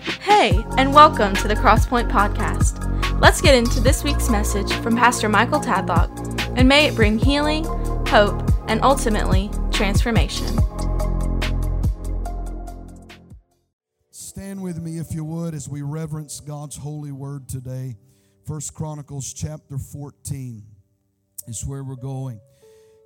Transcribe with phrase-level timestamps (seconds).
[0.00, 3.20] Hey, and welcome to the Crosspoint Podcast.
[3.20, 7.64] Let's get into this week's message from Pastor Michael Tadlock, and may it bring healing,
[8.06, 10.46] hope, and ultimately transformation.
[14.10, 17.98] Stand with me if you would as we reverence God's holy word today.
[18.46, 20.64] First Chronicles chapter 14
[21.46, 22.40] is where we're going.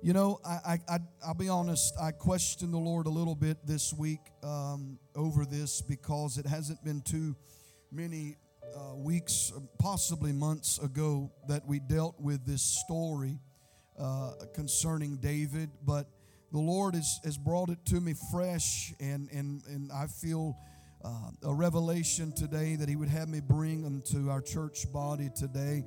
[0.01, 3.57] You know, I, I, I, will be honest, I questioned the Lord a little bit
[3.65, 7.35] this week um, over this because it hasn't been too
[7.91, 8.37] many
[8.75, 13.39] uh, weeks, possibly months ago, that we dealt with this story
[13.99, 15.69] uh, concerning David.
[15.85, 16.07] But
[16.51, 20.57] the Lord has, has brought it to me fresh, and, and, and I feel
[21.03, 25.85] uh, a revelation today that He would have me bring unto our church body today.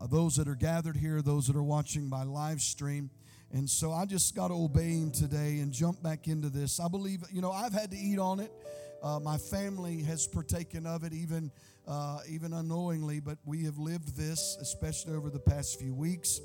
[0.00, 3.10] Uh, those that are gathered here, those that are watching my live stream.
[3.52, 6.80] And so I just got to obey him today and jump back into this.
[6.80, 8.50] I believe, you know, I've had to eat on it.
[9.02, 11.50] Uh, my family has partaken of it, even
[11.86, 16.40] uh, even unknowingly, but we have lived this, especially over the past few weeks.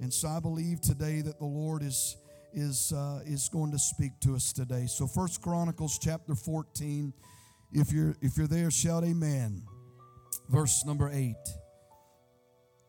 [0.00, 2.16] And so I believe today that the Lord is
[2.52, 4.86] is uh, is going to speak to us today.
[4.86, 7.12] So First Chronicles chapter 14.
[7.72, 9.62] If you're if you're there, shout Amen.
[10.48, 11.61] Verse number eight.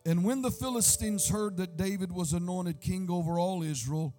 [0.06, 4.14] And when the Philistines heard that David was anointed king over all Israel,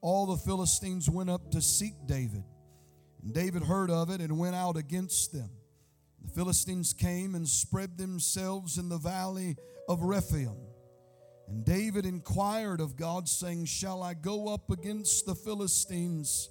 [0.00, 2.44] all the Philistines went up to seek David.
[3.22, 5.48] And David heard of it and went out against them.
[6.22, 9.56] The Philistines came and spread themselves in the valley
[9.88, 10.56] of Rephaim.
[11.48, 16.50] And David inquired of God, saying, Shall I go up against the Philistines,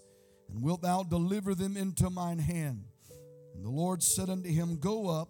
[0.49, 2.83] and wilt thou deliver them into mine hand?
[3.55, 5.29] And the Lord said unto him, Go up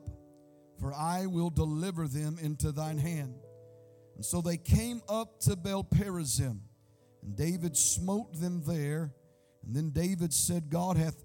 [0.81, 3.35] for I will deliver them into thine hand.
[4.15, 6.59] And so they came up to Baal Perazim,
[7.21, 9.13] and David smote them there.
[9.63, 11.23] And then David said, God hath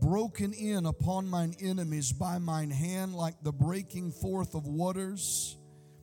[0.00, 5.56] broken in upon mine enemies by mine hand like the breaking forth of waters.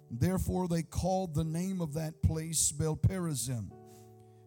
[0.09, 3.69] Therefore they called the name of that place Baal Perazim.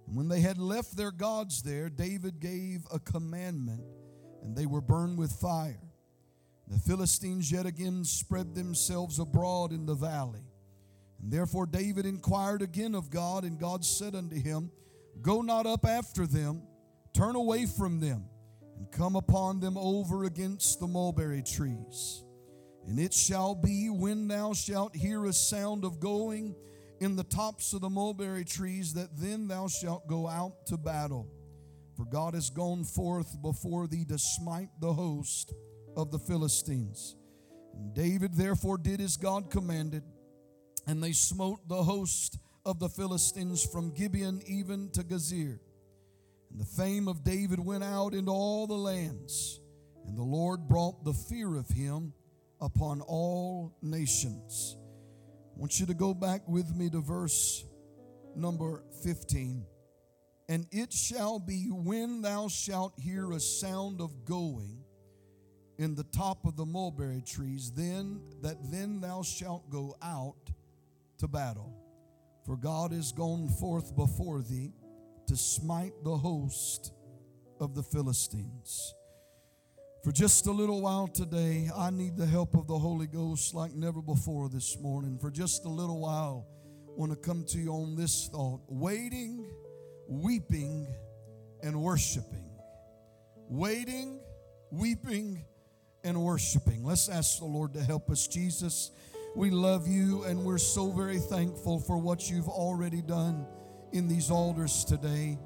[0.06, 3.82] And when they had left their gods there, David gave a commandment,
[4.42, 5.80] and they were burned with fire.
[6.70, 10.44] The Philistines yet again spread themselves abroad in the valley.
[11.20, 14.70] And therefore David inquired again of God, and God said unto him,
[15.20, 16.62] Go not up after them,
[17.12, 18.24] turn away from them,
[18.78, 22.22] and come upon them over against the mulberry trees.
[22.86, 26.54] And it shall be when thou shalt hear a sound of going
[27.00, 31.28] in the tops of the mulberry trees, that then thou shalt go out to battle.
[31.96, 35.52] For God has gone forth before thee to smite the host
[35.96, 37.16] of the Philistines.
[37.74, 40.02] And David therefore did as God commanded,
[40.86, 45.58] and they smote the host of the Philistines from Gibeon even to Gezer.
[46.50, 49.60] And the fame of David went out into all the lands,
[50.06, 52.12] and the Lord brought the fear of him
[52.60, 54.76] upon all nations.
[55.56, 57.64] I want you to go back with me to verse
[58.34, 59.64] number 15.
[60.48, 64.79] And it shall be when thou shalt hear a sound of going
[65.80, 70.50] in the top of the mulberry trees, then that then thou shalt go out
[71.16, 71.74] to battle.
[72.44, 74.74] For God is gone forth before thee
[75.26, 76.92] to smite the host
[77.60, 78.94] of the Philistines.
[80.04, 83.72] For just a little while today, I need the help of the Holy Ghost like
[83.72, 85.18] never before this morning.
[85.18, 86.46] For just a little while,
[86.88, 89.46] I want to come to you on this thought waiting,
[90.08, 90.88] weeping,
[91.62, 92.50] and worshiping.
[93.48, 94.20] Waiting,
[94.70, 95.42] weeping,
[96.04, 96.84] and worshiping.
[96.84, 98.26] Let's ask the Lord to help us.
[98.26, 98.90] Jesus,
[99.34, 103.46] we love you and we're so very thankful for what you've already done
[103.92, 105.38] in these altars today.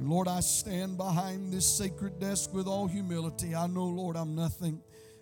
[0.00, 3.54] Lord, I stand behind this sacred desk with all humility.
[3.54, 4.80] I know, Lord, I'm nothing.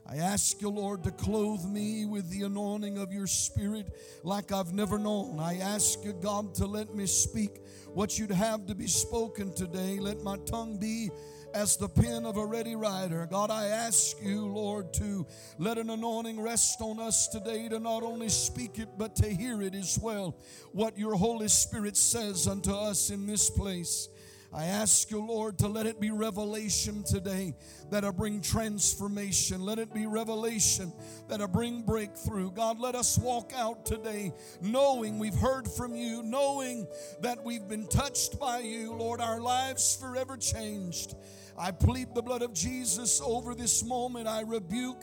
[0.08, 3.88] I ask you, Lord, to clothe me with the anointing of your Spirit
[4.22, 5.40] like I've never known.
[5.40, 9.98] I ask you, God, to let me speak what you'd have to be spoken today.
[9.98, 11.10] Let my tongue be
[11.56, 13.26] as the pen of a ready writer.
[13.30, 15.26] God, I ask you, Lord, to
[15.56, 19.62] let an anointing rest on us today to not only speak it, but to hear
[19.62, 20.36] it as well.
[20.72, 24.10] What your Holy Spirit says unto us in this place.
[24.52, 27.54] I ask you, Lord, to let it be revelation today
[27.90, 29.60] that'll bring transformation.
[29.60, 30.92] Let it be revelation
[31.28, 32.52] that'll bring breakthrough.
[32.52, 34.32] God, let us walk out today
[34.62, 36.86] knowing we've heard from you, knowing
[37.20, 41.14] that we've been touched by you, Lord, our lives forever changed.
[41.58, 44.28] I plead the blood of Jesus over this moment.
[44.28, 45.02] I rebuke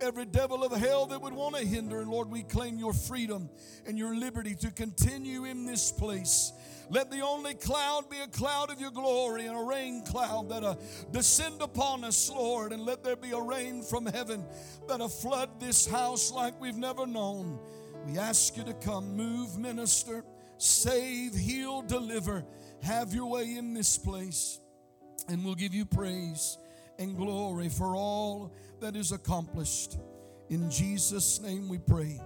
[0.00, 2.00] every devil of hell that would want to hinder.
[2.00, 3.48] And Lord, we claim your freedom
[3.86, 6.52] and your liberty to continue in this place.
[6.90, 10.62] Let the only cloud be a cloud of your glory and a rain cloud that
[10.62, 10.74] uh,
[11.12, 12.72] descend upon us, Lord.
[12.72, 14.44] And let there be a rain from heaven
[14.88, 17.58] that uh, flood this house like we've never known.
[18.06, 20.24] We ask you to come, move, minister,
[20.58, 22.44] save, heal, deliver.
[22.82, 24.60] Have your way in this place.
[25.28, 26.58] And we'll give you praise
[26.98, 29.96] and glory for all that is accomplished.
[30.50, 32.20] In Jesus' name we pray.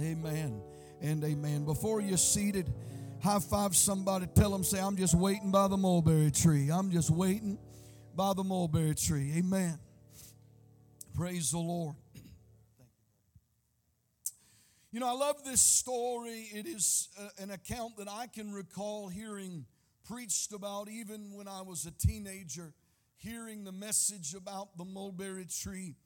[0.00, 0.60] Amen
[1.02, 1.64] and amen.
[1.64, 2.72] Before you're seated,
[3.20, 6.70] high five somebody, tell them, say, I'm just waiting by the mulberry tree.
[6.70, 7.58] I'm just waiting
[8.14, 9.32] by the mulberry tree.
[9.36, 9.78] Amen.
[11.14, 11.96] Praise the Lord.
[14.92, 16.48] You know, I love this story.
[16.54, 19.66] It is uh, an account that I can recall hearing
[20.08, 22.72] preached about even when I was a teenager,
[23.16, 25.96] hearing the message about the mulberry tree.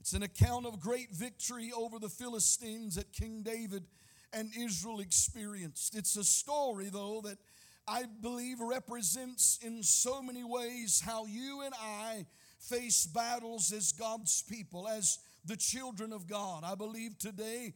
[0.00, 3.84] It's an account of great victory over the Philistines that King David
[4.32, 5.94] and Israel experienced.
[5.94, 7.38] It's a story, though, that
[7.86, 12.26] I believe represents in so many ways how you and I
[12.58, 16.64] face battles as God's people, as the children of God.
[16.64, 17.74] I believe today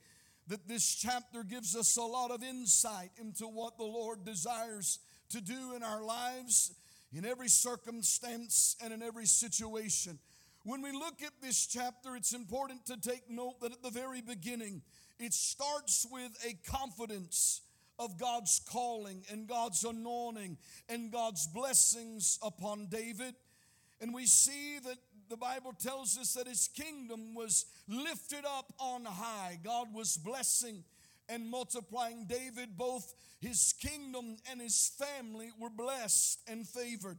[0.49, 4.99] that this chapter gives us a lot of insight into what the Lord desires
[5.31, 6.73] to do in our lives,
[7.13, 10.19] in every circumstance, and in every situation.
[10.65, 14.21] When we look at this chapter, it's important to take note that at the very
[14.21, 14.83] beginning,
[15.19, 17.63] it starts with a confidence
[17.99, 20.57] of God's calling and God's anointing
[20.89, 23.35] and God's blessings upon David.
[24.01, 24.99] And we see that
[25.29, 29.59] the Bible tells us that his kingdom was lifted up on high.
[29.63, 30.85] God was blessing
[31.29, 32.77] and multiplying David.
[32.77, 37.19] Both his kingdom and his family were blessed and favored.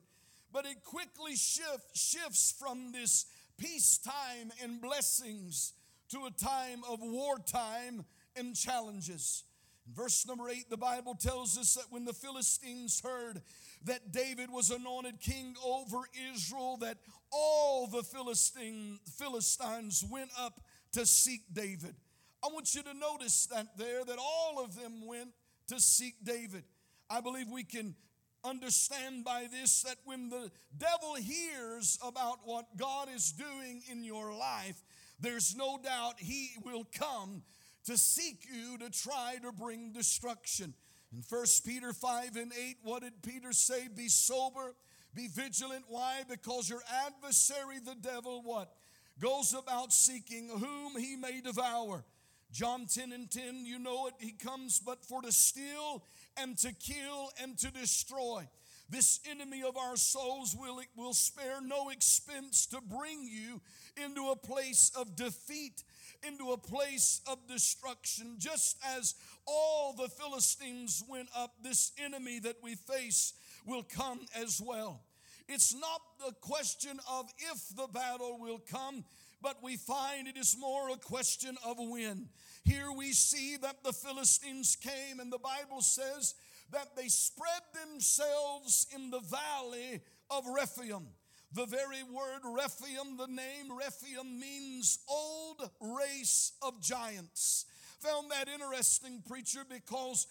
[0.52, 3.26] But it quickly shift, shifts from this
[3.58, 5.74] peacetime and blessings
[6.10, 9.44] to a time of wartime and challenges.
[9.88, 13.42] In verse number eight, the Bible tells us that when the Philistines heard
[13.86, 16.00] that David was anointed king over
[16.34, 16.98] Israel, that
[17.32, 20.62] all the Philistine, Philistines went up
[20.94, 21.96] to seek David.
[22.44, 25.30] I want you to notice that there, that all of them went
[25.68, 26.64] to seek David.
[27.10, 27.96] I believe we can
[28.44, 34.34] understand by this that when the devil hears about what God is doing in your
[34.34, 34.82] life,
[35.20, 37.44] there's no doubt he will come
[37.86, 40.74] to seek you to try to bring destruction.
[41.12, 43.88] In 1 Peter 5 and 8, what did Peter say?
[43.94, 44.76] Be sober,
[45.14, 45.86] be vigilant.
[45.88, 46.22] Why?
[46.30, 48.72] Because your adversary, the devil, what?
[49.20, 52.06] Goes about seeking whom he may devour.
[52.52, 54.16] John 10 and 10, you know it.
[54.20, 56.04] He comes but for to steal
[56.38, 58.48] and to kill and to destroy.
[58.90, 63.62] This enemy of our souls will, will spare no expense to bring you
[64.04, 65.84] into a place of defeat,
[66.28, 68.36] into a place of destruction.
[68.40, 69.14] Just as
[69.46, 75.04] all the Philistines went up, this enemy that we face will come as well.
[75.48, 79.04] It's not the question of if the battle will come,
[79.42, 82.28] but we find it is more a question of when.
[82.64, 86.36] Here we see that the Philistines came, and the Bible says
[86.72, 91.08] that they spread themselves in the valley of Rephaim.
[91.52, 97.66] The very word Rephaim, the name Rephaim means old race of giants
[98.02, 100.28] found that interesting, preacher, because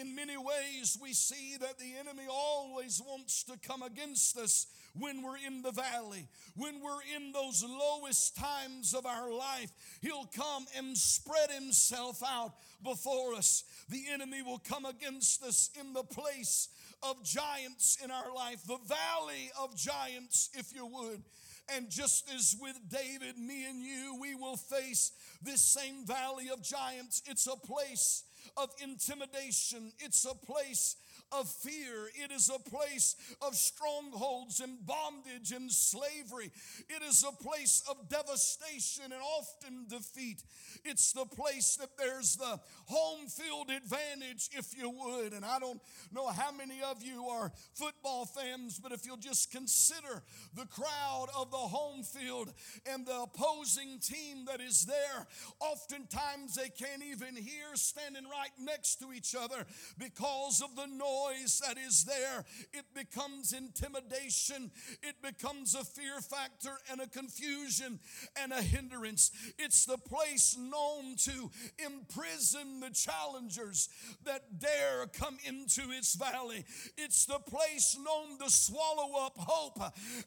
[0.00, 4.66] in many ways we see that the enemy always wants to come against us
[4.98, 9.70] when we're in the valley, when we're in those lowest times of our life.
[10.00, 13.64] He'll come and spread himself out before us.
[13.88, 16.68] The enemy will come against us in the place
[17.02, 21.22] of giants in our life, the valley of giants, if you would.
[21.74, 25.12] And just as with David, me and you, we will face
[25.42, 27.22] this same valley of giants.
[27.26, 28.24] It's a place
[28.56, 30.96] of intimidation, it's a place
[31.32, 32.10] of fear.
[32.14, 36.50] It is a place of strongholds and bondage and slavery.
[36.88, 40.42] It is a place of devastation and often defeat.
[40.84, 45.32] It's the place that there's the home field advantage, if you would.
[45.32, 45.80] And I don't
[46.12, 50.22] know how many of you are football fans, but if you'll just consider
[50.54, 52.52] the crowd of the home field
[52.90, 55.26] and the opposing team that is there,
[55.60, 59.66] oftentimes they can't even hear standing right next to each other
[59.98, 61.17] because of the noise
[61.66, 64.70] that is there, it becomes intimidation,
[65.02, 67.98] it becomes a fear factor and a confusion
[68.40, 69.30] and a hindrance.
[69.58, 71.50] It's the place known to
[71.84, 73.88] imprison the challengers
[74.24, 76.64] that dare come into its valley.
[76.96, 79.80] It's the place known to swallow up hope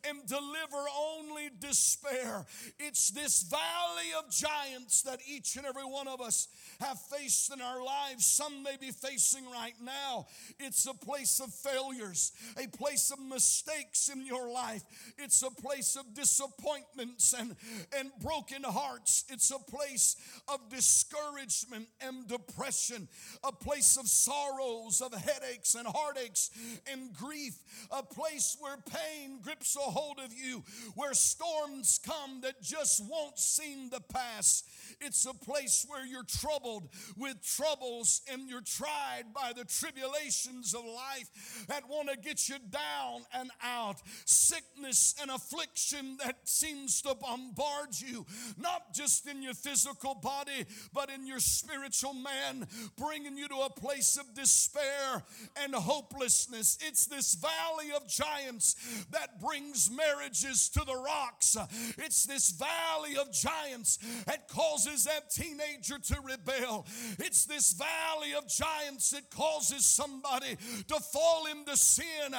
[0.07, 2.45] and deliver only despair.
[2.79, 6.47] It's this valley of giants that each and every one of us
[6.79, 8.25] have faced in our lives.
[8.25, 10.27] Some may be facing right now.
[10.59, 14.83] It's a place of failures, a place of mistakes in your life.
[15.17, 17.55] It's a place of disappointments and,
[17.97, 19.25] and broken hearts.
[19.29, 20.15] It's a place
[20.47, 23.07] of discouragement and depression,
[23.43, 26.51] a place of sorrows, of headaches and heartaches
[26.91, 27.55] and grief,
[27.91, 30.63] a place where pain grips a hold of you,
[30.95, 34.63] where storms come that just won't seem to pass.
[34.99, 40.85] It's a place where you're troubled with troubles and you're tried by the tribulations of
[40.85, 43.97] life that want to get you down and out.
[44.25, 48.25] Sickness and affliction that seems to bombard you,
[48.57, 53.69] not just in your physical body, but in your spiritual man, bringing you to a
[53.69, 55.23] place of despair
[55.63, 56.77] and hopelessness.
[56.81, 58.75] It's this valley of giants
[59.11, 61.57] that brings marriages to the rocks.
[61.97, 66.85] It's this valley of giants that causes that teenager to rebel.
[67.19, 72.33] It's this valley of giants that causes somebody to fall into sin,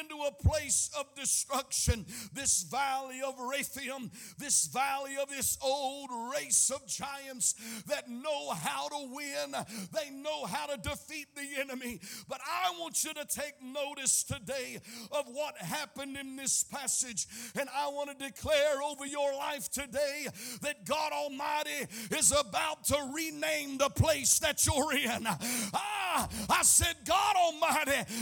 [0.00, 2.06] into a place of destruction.
[2.32, 7.54] This valley of Rephaim, this valley of this old race of giants
[7.86, 9.54] that know how to win,
[9.92, 12.00] they know how to defeat the enemy.
[12.28, 14.78] But I want you to take notice today
[15.12, 17.26] of what happened in this passage,
[17.58, 20.26] and I want to declare over your life today
[20.62, 25.26] that God Almighty is about to rename the place that you're in.
[25.74, 27.65] Ah, I said, God Almighty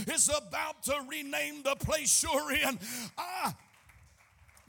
[0.08, 2.78] is about to rename the place you're in.
[3.18, 3.54] Ah,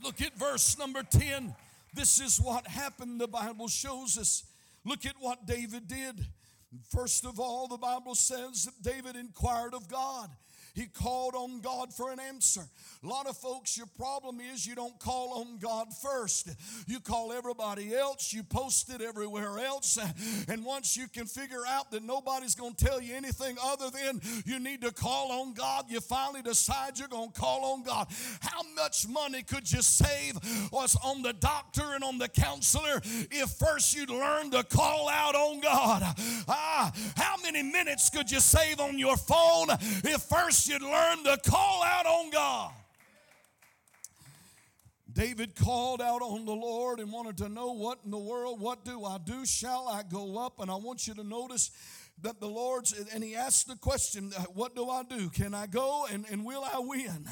[0.03, 1.53] look at verse number 10.
[1.93, 4.43] This is what happened, the Bible shows us.
[4.83, 6.27] Look at what David did.
[6.89, 10.29] First of all, the Bible says that David inquired of God.
[10.75, 12.61] He called on God for an answer.
[13.01, 16.49] A lot of folks, your problem is you don't call on God first.
[16.85, 19.97] You call everybody else, you post it everywhere else,
[20.49, 24.19] and once you can figure out that nobody's going to tell you anything other than
[24.45, 28.07] you need to call on God, you finally decide you're going to call on God.
[28.41, 30.35] How much money could you save
[30.71, 33.01] was on the doctor and on the counselor
[33.31, 36.03] if first you'd learn to call out on God?
[36.47, 39.69] Ah, how many minutes could you save on your phone
[40.03, 42.71] if first you'd learn to call out on God.
[45.15, 48.83] David called out on the Lord and wanted to know what in the world, what
[48.83, 49.45] do I do?
[49.45, 50.59] Shall I go up?
[50.59, 51.71] And I want you to notice
[52.21, 55.29] that the Lord's, and he asked the question, What do I do?
[55.29, 57.27] Can I go and, and will I win?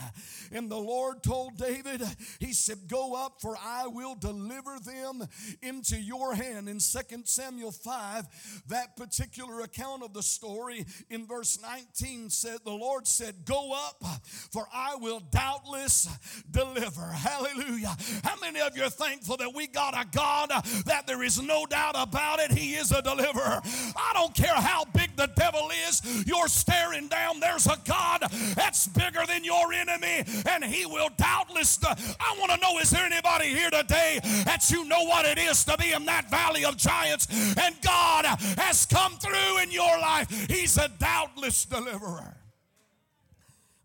[0.52, 2.04] And the Lord told David,
[2.40, 5.26] He said, Go up, for I will deliver them
[5.62, 6.68] into your hand.
[6.68, 12.72] In 2 Samuel 5, that particular account of the story in verse 19 said, The
[12.72, 14.04] Lord said, Go up,
[14.52, 16.10] for I will doubtless
[16.52, 17.08] deliver.
[17.08, 17.96] Hallelujah.
[18.24, 20.50] How many of you are thankful that we got a God
[20.86, 22.52] that there is no doubt about it?
[22.52, 23.62] He is a deliverer.
[23.96, 28.24] I don't care how how big the devil is you're staring down, there's a God
[28.56, 31.80] that's bigger than your enemy, and he will doubtless.
[31.84, 35.64] I want to know is there anybody here today that you know what it is
[35.66, 37.28] to be in that valley of giants,
[37.58, 38.26] and God
[38.58, 40.30] has come through in your life?
[40.50, 42.36] He's a doubtless deliverer.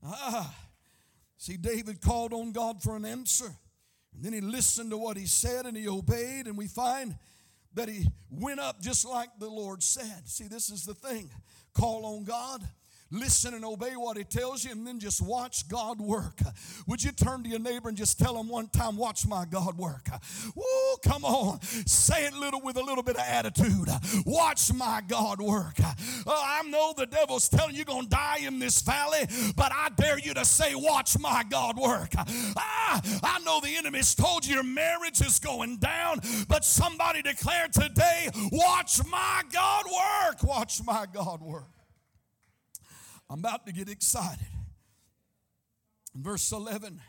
[0.04, 0.54] Ah,
[1.36, 3.52] see, David called on God for an answer.
[4.14, 7.16] And then he listened to what he said and he obeyed, and we find
[7.74, 10.28] that he went up just like the Lord said.
[10.28, 11.30] See, this is the thing
[11.74, 12.66] call on God
[13.10, 16.40] listen and obey what he tells you and then just watch God work.
[16.86, 19.78] Would you turn to your neighbor and just tell him one time, watch my God
[19.78, 20.08] work?
[20.54, 21.60] Woo, come on.
[21.62, 23.88] Say it little with a little bit of attitude.
[24.26, 25.76] Watch my God work.
[26.26, 29.72] Oh, I know the devil's telling you you're going to die in this valley, but
[29.72, 32.10] I dare you to say, watch my God work.
[32.16, 37.72] Ah, I know the enemy's told you your marriage is going down, but somebody declared
[37.72, 40.42] today, watch my God work.
[40.42, 41.77] Watch my God work.
[43.30, 44.46] I'm about to get excited.
[46.14, 47.00] In verse 11,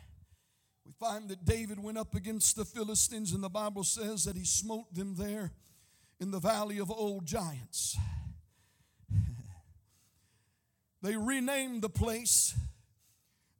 [0.85, 4.43] we find that David went up against the Philistines, and the Bible says that he
[4.43, 5.51] smote them there
[6.19, 7.97] in the valley of old giants.
[11.01, 12.53] they renamed the place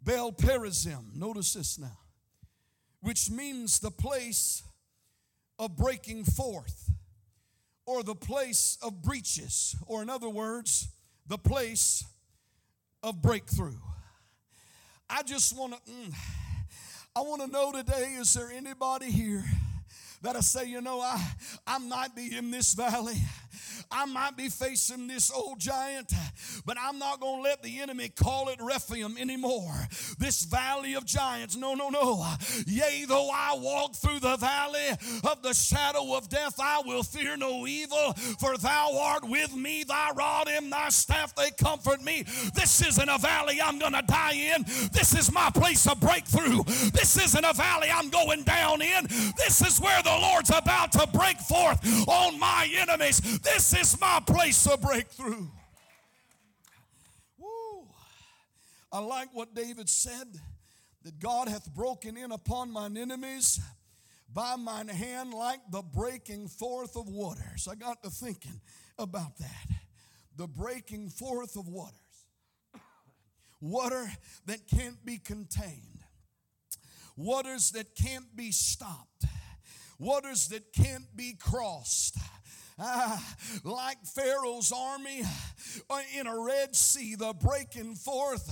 [0.04, 1.16] Baal Perazim.
[1.16, 1.98] Notice this now,
[3.02, 4.64] which means the place
[5.58, 6.92] of breaking forth,
[7.86, 10.90] or the place of breaches, or in other words,
[11.28, 12.04] the place
[13.04, 13.78] of breakthrough.
[15.10, 16.14] I just want to, mm,
[17.16, 19.44] I want to know today is there anybody here
[20.22, 21.20] that I say, you know, I,
[21.66, 23.18] I might be in this valley.
[23.92, 26.12] I might be facing this old giant,
[26.66, 29.88] but I'm not going to let the enemy call it Rephaim anymore.
[30.18, 31.56] This valley of giants.
[31.56, 32.26] No, no, no.
[32.68, 34.90] Yea, though I walk through the valley
[35.24, 39.84] of the shadow of death, I will fear no evil, for thou art with me,
[39.84, 42.24] thy rod and thy staff, they comfort me.
[42.54, 44.64] This isn't a valley I'm going to die in.
[44.92, 46.64] This is my place of breakthrough.
[46.92, 49.06] This isn't a valley I'm going down in.
[49.38, 53.39] This is where the Lord's about to break forth on my enemies.
[53.42, 55.48] This is my place of breakthrough.
[57.38, 57.88] Woo.
[58.92, 60.28] I like what David said
[61.04, 63.60] that God hath broken in upon mine enemies
[64.34, 67.68] by mine hand like the breaking forth of waters.
[67.70, 68.60] I got to thinking
[68.98, 69.68] about that.
[70.36, 71.96] The breaking forth of waters.
[73.62, 74.10] Water
[74.46, 76.00] that can't be contained.
[77.16, 79.26] Waters that can't be stopped.
[79.98, 82.18] Waters that can't be crossed
[82.82, 85.24] Ah, like Pharaoh's army
[85.90, 88.50] uh, in a Red Sea, the breaking forth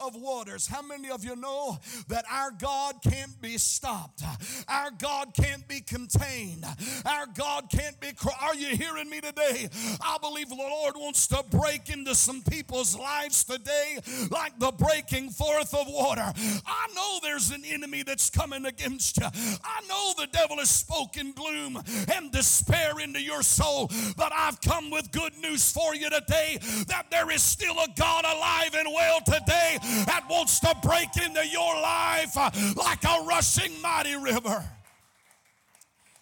[0.00, 0.66] of waters.
[0.66, 4.22] How many of you know that our God can't be stopped?
[4.68, 6.64] Our God can't be contained.
[7.06, 8.08] Our God can't be.
[8.40, 9.68] Are you hearing me today?
[10.00, 15.30] I believe the Lord wants to break into some people's lives today like the breaking
[15.30, 16.32] forth of water.
[16.66, 19.26] I know there's an enemy that's coming against you.
[19.26, 21.80] I know the devil has spoken gloom
[22.12, 23.90] and despair into your soul soul.
[24.16, 26.58] But I've come with good news for you today
[26.88, 31.46] that there is still a God alive and well today that wants to break into
[31.46, 32.36] your life
[32.76, 34.64] like a rushing mighty river.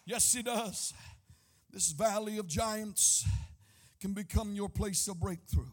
[0.05, 0.95] Yes, He does.
[1.73, 3.26] This valley of giants
[4.00, 5.65] can become your place of breakthrough.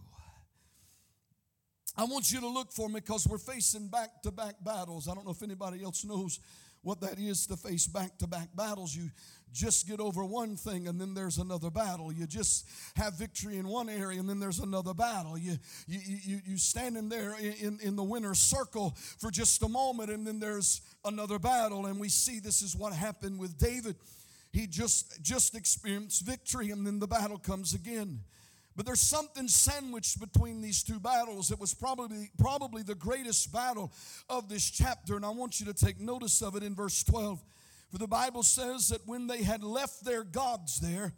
[1.96, 5.08] I want you to look for me because we're facing back to back battles.
[5.08, 6.40] I don't know if anybody else knows
[6.82, 8.96] what that is to face back to back battles.
[8.96, 9.10] You
[9.54, 12.12] just get over one thing and then there's another battle.
[12.12, 15.38] You just have victory in one area and then there's another battle.
[15.38, 15.58] You,
[15.88, 20.10] you, you, you stand in there in, in the winner's circle for just a moment
[20.10, 21.86] and then there's another battle.
[21.86, 23.96] And we see this is what happened with David.
[24.52, 28.22] He just, just experienced victory and then the battle comes again.
[28.76, 31.52] But there's something sandwiched between these two battles.
[31.52, 33.92] It was probably, probably the greatest battle
[34.30, 37.40] of this chapter, and I want you to take notice of it in verse 12.
[37.94, 41.14] For the Bible says that when they had left their gods there,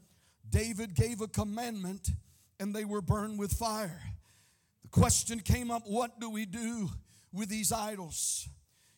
[0.50, 2.10] David gave a commandment
[2.60, 4.02] and they were burned with fire.
[4.82, 6.90] The question came up what do we do
[7.32, 8.50] with these idols?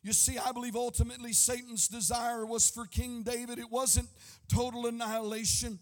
[0.02, 3.60] You see, I believe ultimately Satan's desire was for King David.
[3.60, 4.10] It wasn't
[4.52, 5.78] total annihilation,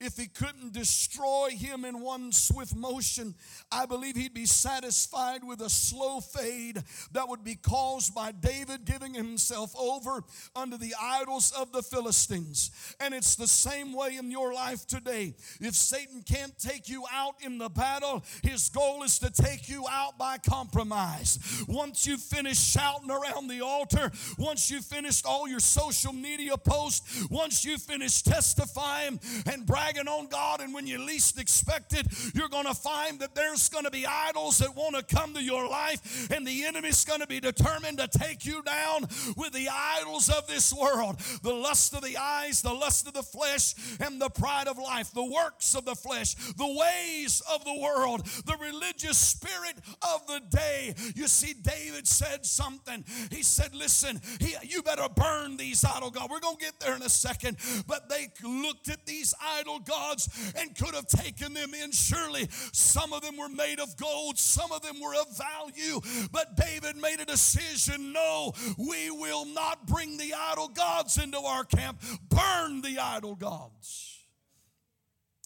[0.00, 3.34] if he couldn't destroy him in one swift motion,
[3.70, 6.82] I believe he'd be satisfied with a slow fade
[7.12, 10.24] that would be caused by David giving himself over
[10.56, 12.70] under the idols of the Philistines.
[12.98, 15.34] And it's the same way in your life today.
[15.60, 19.84] If Satan can't take you out in the battle, his goal is to take you
[19.90, 21.64] out by compromise.
[21.68, 27.26] Once you finish shouting around the altar, once you finished all your social media posts,
[27.28, 32.48] once you finish testifying and bragging on God, and when you least expect it, you're
[32.48, 35.68] going to find that there's going to be idols that want to come to your
[35.68, 39.02] life, and the enemy's going to be determined to take you down
[39.36, 43.22] with the idols of this world the lust of the eyes, the lust of the
[43.22, 47.78] flesh, and the pride of life, the works of the flesh, the ways of the
[47.80, 50.94] world, the religious spirit of the day.
[51.14, 53.04] You see, David said something.
[53.30, 56.28] He said, Listen, he, you better burn these idol gods.
[56.30, 57.56] We're going to get there in a second.
[57.86, 61.92] But they looked at these idol gods and could have taken them in.
[61.92, 66.00] Surely some of them were made of gold, some of them were of value.
[66.32, 71.64] But David made a decision no, we will not bring the idol gods into our
[71.64, 74.18] camp, burn the idol gods.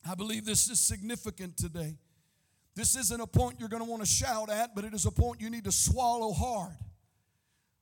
[0.09, 1.97] I believe this is significant today.
[2.75, 5.11] This isn't a point you're going to want to shout at, but it is a
[5.11, 6.77] point you need to swallow hard.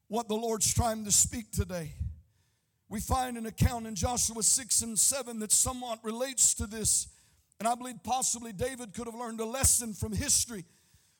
[0.08, 1.94] What the Lord's trying to speak today.
[2.92, 7.08] We find an account in Joshua 6 and 7 that somewhat relates to this.
[7.58, 10.66] And I believe possibly David could have learned a lesson from history.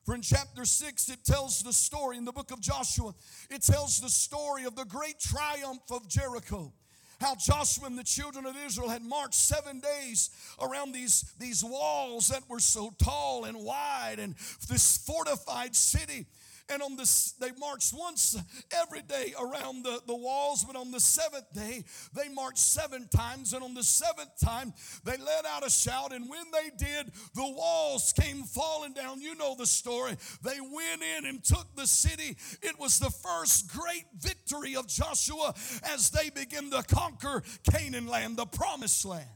[0.04, 3.14] For in chapter 6, it tells the story, in the book of Joshua,
[3.48, 6.74] it tells the story of the great triumph of Jericho
[7.22, 10.28] how Joshua and the children of Israel had marched seven days
[10.61, 14.35] around these, these walls that were so tall and wide and
[14.68, 16.26] this fortified city.
[16.68, 18.37] And on this they marched once
[18.81, 23.53] every day around the, the walls but on the seventh day they marched seven times.
[23.53, 24.72] And on the seventh time
[25.05, 26.12] they let out a shout.
[26.12, 29.20] And when they did the walls came falling down.
[29.20, 30.16] You know the story.
[30.42, 32.37] They went in and took the city.
[32.62, 38.37] It was the first great victory of joshua as they begin to conquer canaan land
[38.37, 39.27] the promised land.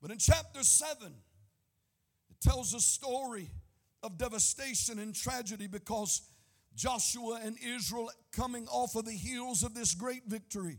[0.00, 1.12] But in chapter 7
[2.30, 3.50] it tells a story
[4.04, 6.22] of devastation and tragedy because
[6.76, 10.78] Joshua and Israel coming off of the heels of this great victory.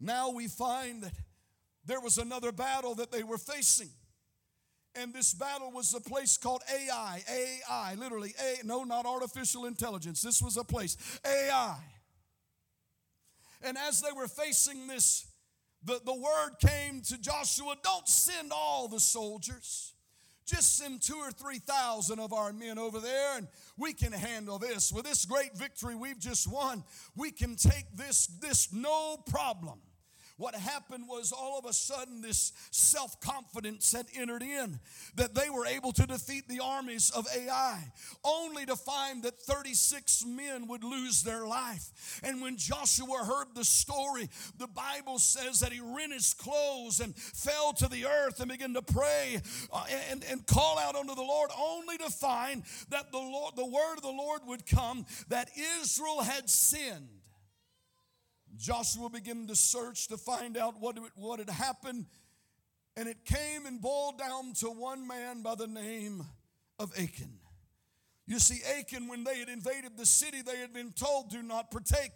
[0.00, 1.12] Now we find that
[1.84, 3.90] there was another battle that they were facing.
[4.94, 7.22] And this battle was a place called Ai.
[7.28, 8.34] AI, literally.
[8.38, 10.20] A, no, not artificial intelligence.
[10.20, 10.96] This was a place.
[11.26, 11.76] Ai.
[13.62, 15.26] And as they were facing this,
[15.82, 19.94] the, the word came to Joshua don't send all the soldiers.
[20.44, 24.58] Just send two or three thousand of our men over there and we can handle
[24.58, 24.92] this.
[24.92, 26.84] With this great victory we've just won,
[27.16, 29.80] we can take this, this no problem.
[30.42, 34.80] What happened was all of a sudden this self confidence had entered in,
[35.14, 37.78] that they were able to defeat the armies of Ai,
[38.24, 42.20] only to find that 36 men would lose their life.
[42.24, 44.28] And when Joshua heard the story,
[44.58, 48.74] the Bible says that he rent his clothes and fell to the earth and began
[48.74, 49.40] to pray
[49.72, 53.64] uh, and, and call out unto the Lord, only to find that the Lord, the
[53.64, 55.50] word of the Lord would come that
[55.82, 57.21] Israel had sinned.
[58.62, 62.06] Joshua began to search to find out what, what had happened,
[62.96, 66.24] and it came and boiled down to one man by the name
[66.78, 67.40] of Achan.
[68.24, 71.72] You see, Achan, when they had invaded the city, they had been told, Do not
[71.72, 72.12] partake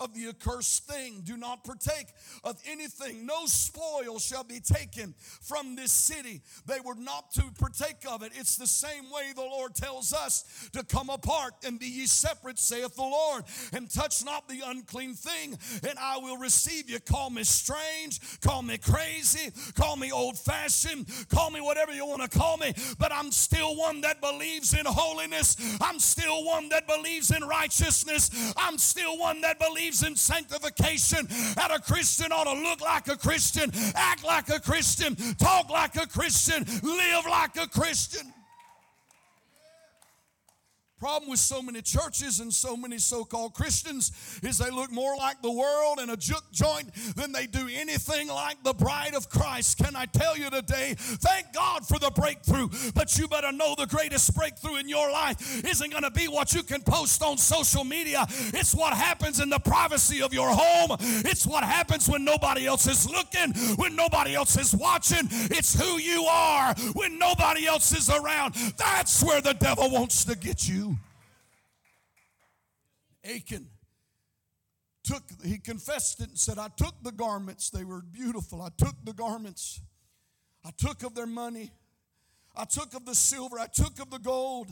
[0.00, 1.20] of the accursed thing.
[1.24, 2.06] Do not partake
[2.42, 3.26] of anything.
[3.26, 6.40] No spoil shall be taken from this city.
[6.66, 8.32] They were not to partake of it.
[8.34, 12.58] It's the same way the Lord tells us to come apart and be ye separate,
[12.58, 16.98] saith the Lord, and touch not the unclean thing, and I will receive you.
[17.00, 22.22] Call me strange, call me crazy, call me old fashioned, call me whatever you want
[22.22, 25.56] to call me, but I'm still one that believes in holiness.
[25.80, 28.30] I'm still one that believes in righteousness.
[28.56, 33.08] I'm still one that believes believes in sanctification, that a Christian ought to look like
[33.08, 38.32] a Christian, act like a Christian, talk like a Christian, live like a Christian.
[41.00, 45.16] Problem with so many churches and so many so called Christians is they look more
[45.16, 49.30] like the world and a juke joint than they do anything like the bride of
[49.30, 49.78] Christ.
[49.78, 50.94] Can I tell you today?
[50.98, 55.64] Thank God for the breakthrough, but you better know the greatest breakthrough in your life
[55.64, 58.26] isn't going to be what you can post on social media.
[58.28, 62.86] It's what happens in the privacy of your home, it's what happens when nobody else
[62.86, 65.28] is looking, when nobody else is watching.
[65.30, 68.52] It's who you are when nobody else is around.
[68.76, 70.89] That's where the devil wants to get you.
[73.24, 73.66] Achan
[75.04, 78.62] took, he confessed it and said, I took the garments, they were beautiful.
[78.62, 79.80] I took the garments,
[80.64, 81.70] I took of their money,
[82.56, 84.68] I took of the silver, I took of the gold.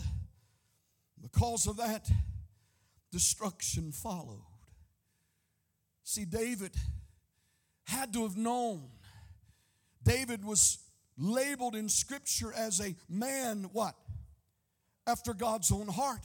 [1.20, 2.08] Because of that,
[3.10, 4.44] destruction followed.
[6.04, 6.76] See, David
[7.84, 8.88] had to have known.
[10.04, 10.78] David was
[11.16, 13.94] labeled in Scripture as a man, what?
[15.06, 16.20] After God's own heart.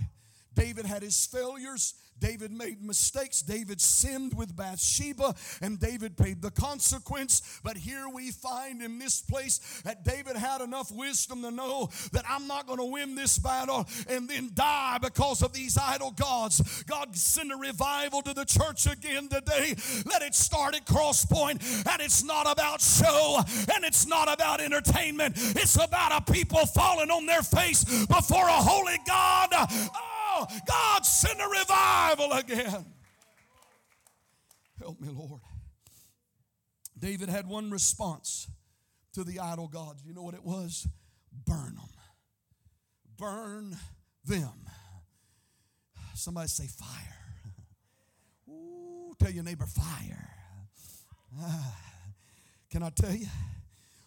[0.55, 1.95] David had his failures.
[2.19, 3.41] David made mistakes.
[3.41, 7.59] David sinned with Bathsheba, and David paid the consequence.
[7.63, 12.23] But here we find in this place that David had enough wisdom to know that
[12.29, 16.83] I'm not going to win this battle and then die because of these idol gods.
[16.83, 19.75] God send a revival to the church again today.
[20.05, 23.41] Let it start at Cross Point, and it's not about show
[23.75, 25.35] and it's not about entertainment.
[25.35, 29.49] It's about a people falling on their face before a holy God.
[30.67, 32.85] God, send a revival again.
[34.79, 35.41] Help me, Lord.
[36.97, 38.47] David had one response
[39.13, 40.03] to the idol gods.
[40.05, 40.87] You know what it was?
[41.45, 41.89] Burn them.
[43.17, 43.77] Burn
[44.25, 44.69] them.
[46.15, 47.15] Somebody say fire.
[48.49, 50.29] Ooh, tell your neighbor fire.
[51.39, 51.75] Ah,
[52.69, 53.27] can I tell you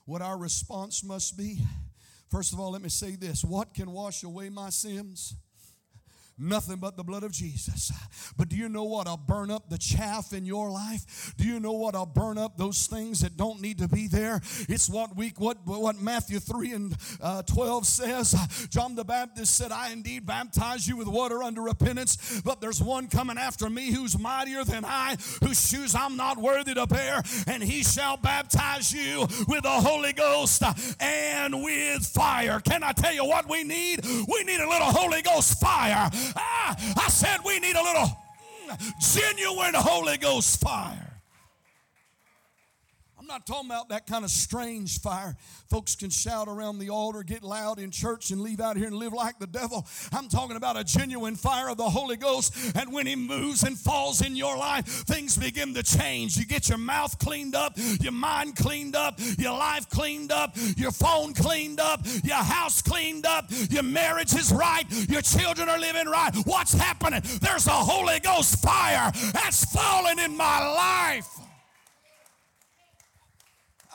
[0.04, 1.58] what our response must be?
[2.30, 5.34] First of all, let me say this what can wash away my sins?
[6.38, 7.90] Nothing but the blood of Jesus.
[8.36, 9.06] But do you know what?
[9.06, 11.32] I'll burn up the chaff in your life.
[11.38, 11.94] Do you know what?
[11.94, 14.42] I'll burn up those things that don't need to be there.
[14.68, 18.66] It's what we what what Matthew 3 and uh, 12 says.
[18.70, 23.06] John the Baptist said, I indeed baptize you with water under repentance, but there's one
[23.08, 27.62] coming after me who's mightier than I, whose shoes I'm not worthy to bear, and
[27.62, 30.62] he shall baptize you with the Holy Ghost
[31.00, 32.60] and with fire.
[32.60, 34.04] Can I tell you what we need?
[34.04, 38.16] We need a little Holy Ghost fire Ah, I said we need a little
[38.98, 41.05] genuine Holy Ghost fire.
[43.26, 45.36] I'm not talking about that kind of strange fire.
[45.68, 48.94] Folks can shout around the altar, get loud in church, and leave out here and
[48.94, 49.84] live like the devil.
[50.12, 52.54] I'm talking about a genuine fire of the Holy Ghost.
[52.76, 56.36] And when He moves and falls in your life, things begin to change.
[56.36, 60.92] You get your mouth cleaned up, your mind cleaned up, your life cleaned up, your
[60.92, 66.06] phone cleaned up, your house cleaned up, your marriage is right, your children are living
[66.06, 66.30] right.
[66.44, 67.22] What's happening?
[67.40, 71.45] There's a Holy Ghost fire that's falling in my life.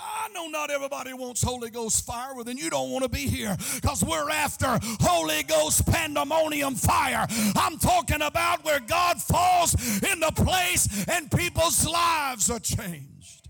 [0.02, 3.28] I know not everybody wants Holy Ghost fire, well, then you don't want to be
[3.28, 7.28] here because we're after Holy Ghost pandemonium fire.
[7.56, 13.50] I'm talking about where God falls in the place and people's lives are changed.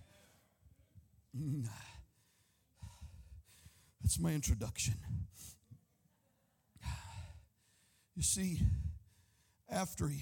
[1.37, 1.67] Mm.
[4.01, 4.95] That's my introduction.
[8.15, 8.59] You see,
[9.69, 10.21] after he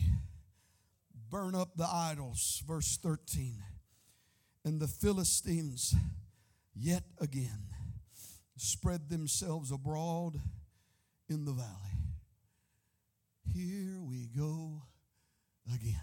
[1.30, 3.64] burn up the idols, verse 13,
[4.64, 5.96] and the Philistines
[6.80, 7.66] yet again
[8.56, 10.40] spread themselves abroad
[11.30, 11.68] in the valley.
[13.54, 14.84] Here we go
[15.74, 15.96] again.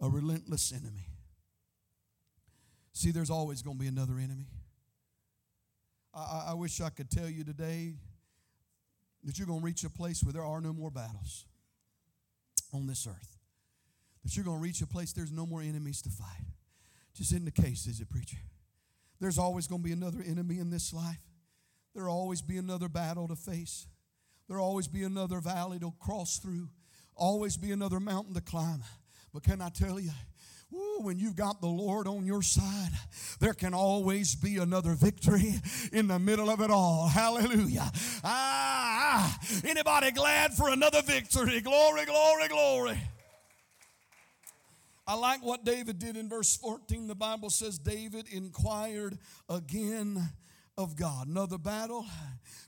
[0.00, 1.08] A relentless enemy.
[2.92, 4.48] See, there's always going to be another enemy.
[6.12, 7.94] I, I, wish I could tell you today
[9.24, 11.46] that you're going to reach a place where there are no more battles
[12.72, 13.33] on this earth
[14.24, 16.46] that you're going to reach a place there's no more enemies to fight.
[17.14, 18.38] Just in the case, is it, preacher?
[19.20, 21.20] There's always going to be another enemy in this life.
[21.94, 23.86] There'll always be another battle to face.
[24.48, 26.68] There'll always be another valley to cross through.
[27.14, 28.82] Always be another mountain to climb.
[29.32, 30.10] But can I tell you,
[31.00, 32.90] when you've got the Lord on your side,
[33.38, 35.54] there can always be another victory
[35.92, 37.06] in the middle of it all.
[37.06, 37.90] Hallelujah.
[38.24, 39.38] Ah, ah.
[39.64, 41.60] anybody glad for another victory?
[41.60, 42.98] Glory, glory, glory.
[45.06, 47.06] I like what David did in verse 14.
[47.06, 50.30] The Bible says David inquired again
[50.76, 51.28] of God.
[51.28, 52.04] Another battle,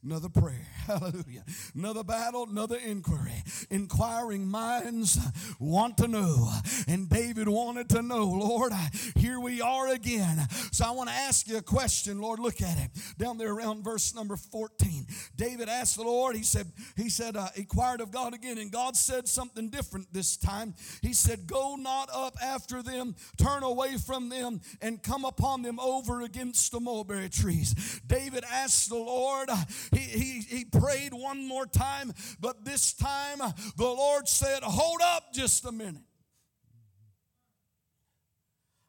[0.05, 0.67] another prayer.
[0.87, 1.45] Hallelujah.
[1.75, 3.43] Another battle, another inquiry.
[3.71, 5.19] Inquiring minds
[5.59, 6.53] want to know.
[6.87, 8.73] And David wanted to know, Lord,
[9.17, 10.39] here we are again.
[10.71, 12.39] So I want to ask you a question, Lord.
[12.39, 12.91] Look at it.
[13.19, 15.07] Down there around verse number 14.
[15.35, 18.97] David asked the Lord, he said, he said, uh, inquired of God again, and God
[18.97, 20.75] said something different this time.
[21.03, 25.81] He said, Go not up after them, turn away from them, and come upon them
[25.81, 27.96] over against the mulberry trees.
[28.07, 29.49] David asked the Lord,
[29.93, 35.33] he, he, he prayed one more time, but this time the Lord said, Hold up
[35.33, 36.03] just a minute.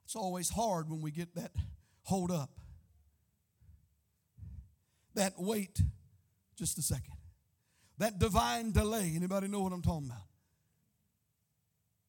[0.05, 1.51] It's always hard when we get that
[2.03, 2.49] hold up.
[5.15, 5.81] That wait
[6.55, 7.15] just a second.
[7.97, 9.11] That divine delay.
[9.15, 10.23] Anybody know what I'm talking about?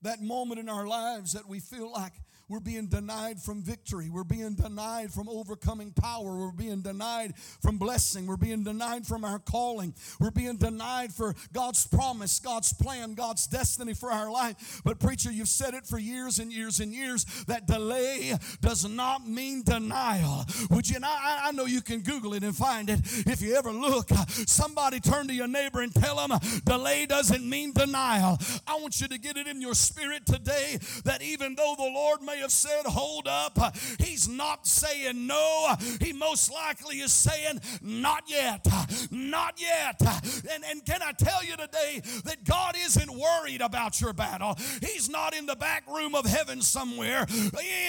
[0.02, 2.12] That moment in our lives that we feel like
[2.48, 4.08] we're being denied from victory.
[4.08, 6.36] We're being denied from overcoming power.
[6.38, 8.26] We're being denied from blessing.
[8.26, 9.94] We're being denied from our calling.
[10.18, 14.80] We're being denied for God's promise, God's plan, God's destiny for our life.
[14.84, 19.26] But, preacher, you've said it for years and years and years that delay does not
[19.26, 20.46] mean denial.
[20.70, 20.96] Would you?
[20.96, 23.00] And I, I know you can Google it and find it.
[23.26, 24.08] If you ever look,
[24.46, 28.38] somebody turn to your neighbor and tell them delay doesn't mean denial.
[28.66, 32.22] I want you to get it in your spirit today that even though the Lord
[32.22, 33.58] may have said, Hold up.
[33.98, 35.74] He's not saying no.
[36.00, 38.66] He most likely is saying, Not yet.
[39.10, 40.00] Not yet.
[40.52, 44.56] And, and can I tell you today that God isn't worried about your battle?
[44.80, 47.26] He's not in the back room of heaven somewhere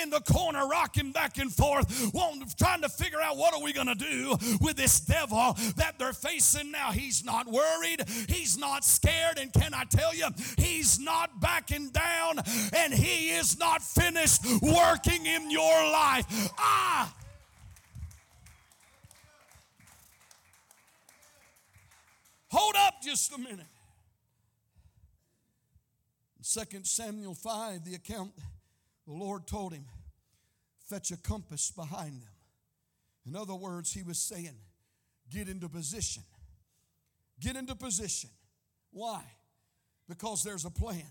[0.02, 2.12] in the corner rocking back and forth,
[2.58, 6.14] trying to figure out what are we going to do with this devil that they're
[6.14, 6.92] facing now.
[6.92, 8.04] He's not worried.
[8.28, 9.38] He's not scared.
[9.38, 12.40] And can I tell you, he's not backing down
[12.74, 16.26] and he is not finished working in your life.
[16.58, 17.16] Ah!
[22.52, 23.68] Hold up just a minute.
[26.38, 28.32] In 2 Samuel 5, the account,
[29.06, 29.86] the Lord told him,
[30.88, 32.30] fetch a compass behind them.
[33.28, 34.56] In other words, he was saying,
[35.30, 36.24] get into position.
[37.40, 38.32] Get into position.
[38.92, 39.22] Why?
[40.08, 41.04] Because there's a plan.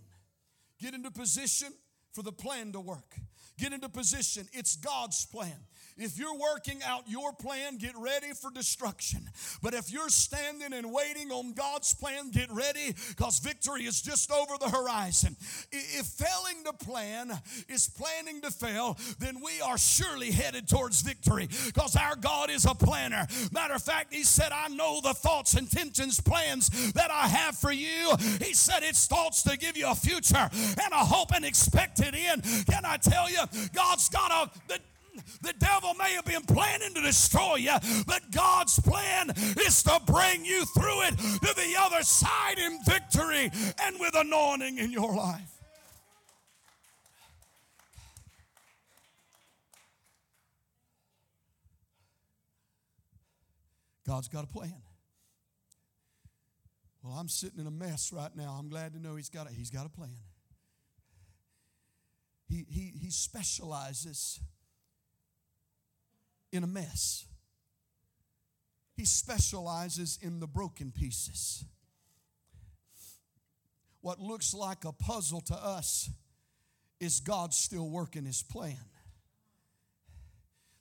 [0.80, 1.72] Get into position
[2.12, 3.16] for the plan to work.
[3.58, 4.48] Get into position.
[4.52, 5.56] It's God's plan.
[5.98, 9.28] If you're working out your plan, get ready for destruction.
[9.62, 14.30] But if you're standing and waiting on God's plan, get ready because victory is just
[14.30, 15.36] over the horizon.
[15.72, 17.32] If failing to plan
[17.68, 22.64] is planning to fail, then we are surely headed towards victory because our God is
[22.64, 23.26] a planner.
[23.52, 27.72] Matter of fact, He said, I know the thoughts, intentions, plans that I have for
[27.72, 28.14] you.
[28.40, 32.44] He said, It's thoughts to give you a future and a hope and expected end.
[32.70, 33.40] Can I tell you,
[33.74, 34.50] God's got a.
[34.68, 34.80] The,
[35.42, 37.74] the devil may have been planning to destroy you,
[38.06, 43.50] but God's plan is to bring you through it to the other side in victory
[43.82, 45.58] and with anointing in your life.
[54.06, 54.72] God's got a plan.
[57.02, 58.56] Well, I'm sitting in a mess right now.
[58.58, 60.16] I'm glad to know he's got a, he's got a plan.
[62.48, 64.40] He, he, he specializes
[66.52, 67.26] in a mess.
[68.96, 71.64] He specializes in the broken pieces.
[74.00, 76.10] What looks like a puzzle to us
[77.00, 78.76] is God still working his plan.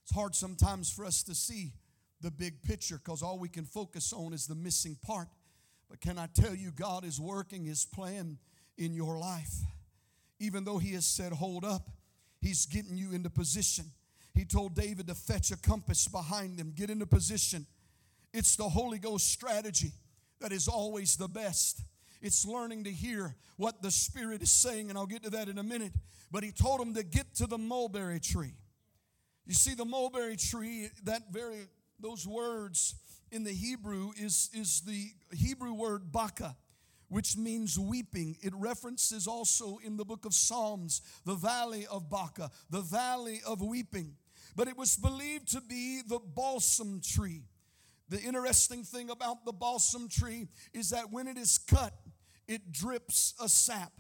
[0.04, 1.74] It's hard sometimes for us to see
[2.22, 5.28] the big picture because all we can focus on is the missing part.
[5.90, 8.38] But can I tell you, God is working his plan
[8.78, 9.54] in your life.
[10.40, 11.90] Even though he has said, hold up,
[12.42, 13.86] he's getting you into position.
[14.38, 17.66] He told David to fetch a compass behind him, get into position.
[18.32, 19.92] It's the Holy Ghost strategy
[20.42, 21.82] that is always the best.
[22.22, 25.58] It's learning to hear what the Spirit is saying, and I'll get to that in
[25.58, 25.94] a minute.
[26.32, 28.54] But he told him to get to the mulberry tree.
[29.48, 31.68] You see, the mulberry tree, that very,
[32.00, 32.94] those words
[33.32, 36.56] in the Hebrew is, is the Hebrew word baka,
[37.10, 38.38] which means weeping.
[38.44, 43.64] It references also in the book of Psalms the valley of Baca, the valley of
[43.64, 44.14] weeping
[44.58, 47.44] but it was believed to be the balsam tree.
[48.10, 51.94] The interesting thing about the balsam tree is that when it is cut,
[52.48, 53.92] it drips a sap.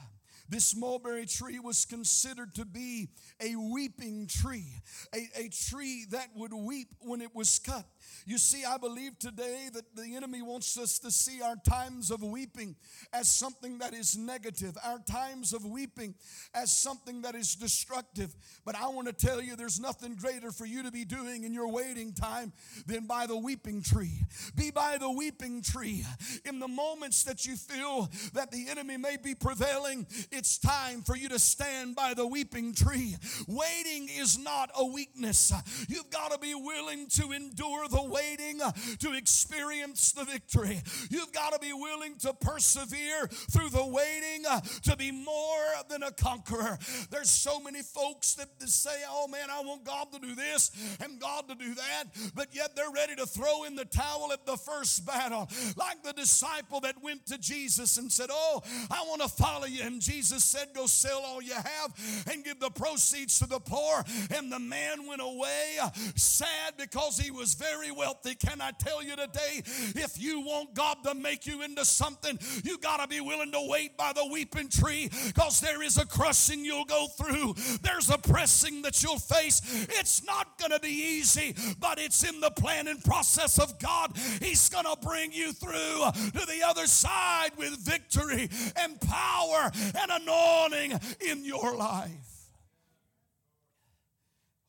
[0.49, 4.81] This mulberry tree was considered to be a weeping tree,
[5.13, 7.85] a, a tree that would weep when it was cut.
[8.25, 12.21] You see, I believe today that the enemy wants us to see our times of
[12.21, 12.75] weeping
[13.13, 16.15] as something that is negative, our times of weeping
[16.53, 18.35] as something that is destructive.
[18.65, 21.53] But I want to tell you, there's nothing greater for you to be doing in
[21.53, 22.53] your waiting time
[22.85, 24.21] than by the weeping tree.
[24.55, 26.05] Be by the weeping tree.
[26.45, 31.15] In the moments that you feel that the enemy may be prevailing, it's time for
[31.15, 33.15] you to stand by the weeping tree.
[33.47, 35.53] Waiting is not a weakness.
[35.87, 40.81] You've got to be willing to endure the waiting uh, to experience the victory.
[41.09, 46.03] You've got to be willing to persevere through the waiting uh, to be more than
[46.03, 46.77] a conqueror.
[47.09, 50.71] There's so many folks that say, oh man, I want God to do this
[51.03, 52.05] and God to do that,
[52.35, 55.49] but yet they're ready to throw in the towel at the first battle.
[55.75, 59.83] Like the disciple that went to Jesus and said, Oh, I want to follow you.
[59.83, 64.03] And Jesus said, Go sell all you have and give the proceeds to the poor.
[64.35, 68.35] And the man went away uh, sad because he was very wealthy.
[68.35, 69.61] Can I tell you today,
[69.95, 73.67] if you want God to make you into something, you got to be willing to
[73.67, 78.17] wait by the weeping tree because there is a crushing you'll go through, there's a
[78.17, 79.61] pressing that you'll face.
[79.99, 84.11] It's not going to be easy, but it's in the planning process of God.
[84.41, 90.11] He's going to bring you through to the other side with victory and power and
[90.21, 92.37] anointing in your life.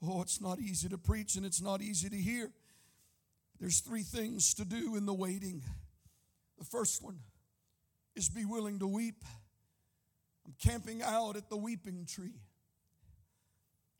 [0.02, 2.50] Oh, it's not easy to preach and it's not easy to hear.
[3.60, 5.62] There's three things to do in the waiting.
[6.58, 7.18] The first one
[8.14, 9.24] is be willing to weep.
[10.46, 12.40] I'm camping out at the weeping tree.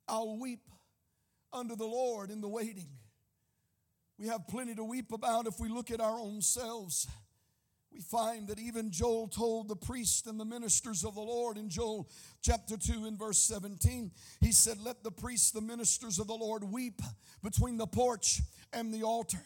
[0.07, 0.63] I'll weep
[1.53, 2.89] under the Lord in the waiting.
[4.19, 7.07] We have plenty to weep about if we look at our own selves.
[7.99, 11.69] We find that even Joel told the priests and the ministers of the Lord in
[11.69, 12.09] Joel
[12.41, 16.63] chapter 2 and verse 17, he said, Let the priests, the ministers of the Lord,
[16.63, 17.03] weep
[17.43, 18.41] between the porch
[18.73, 19.45] and the altar.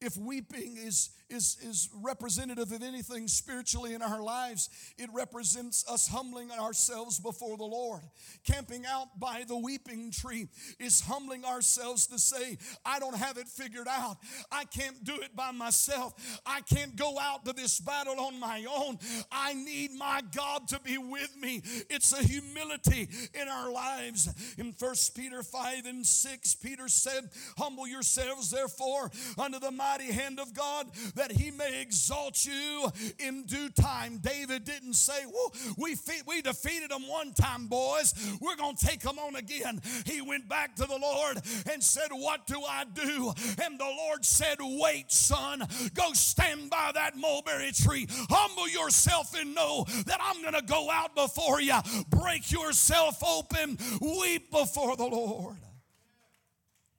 [0.00, 6.08] If weeping is, is, is representative of anything spiritually in our lives, it represents us
[6.08, 8.02] humbling ourselves before the Lord.
[8.46, 13.48] Camping out by the weeping tree is humbling ourselves to say, I don't have it
[13.48, 14.16] figured out.
[14.50, 16.40] I can't do it by myself.
[16.46, 18.98] I can't go out to this battle on my own.
[19.30, 21.62] I need my God to be with me.
[21.90, 24.54] It's a humility in our lives.
[24.58, 30.38] In First Peter 5 and 6, Peter said, Humble yourselves, therefore, under the mighty hand
[30.40, 34.18] of God that that he may exalt you in due time.
[34.18, 38.14] David didn't say, well, we, we defeated them one time, boys.
[38.42, 39.80] We're going to take them on again.
[40.04, 41.38] He went back to the Lord
[41.70, 43.32] and said, What do I do?
[43.62, 45.66] And the Lord said, Wait, son.
[45.94, 48.06] Go stand by that mulberry tree.
[48.10, 51.78] Humble yourself and know that I'm going to go out before you.
[52.10, 53.78] Break yourself open.
[54.00, 55.56] Weep before the Lord.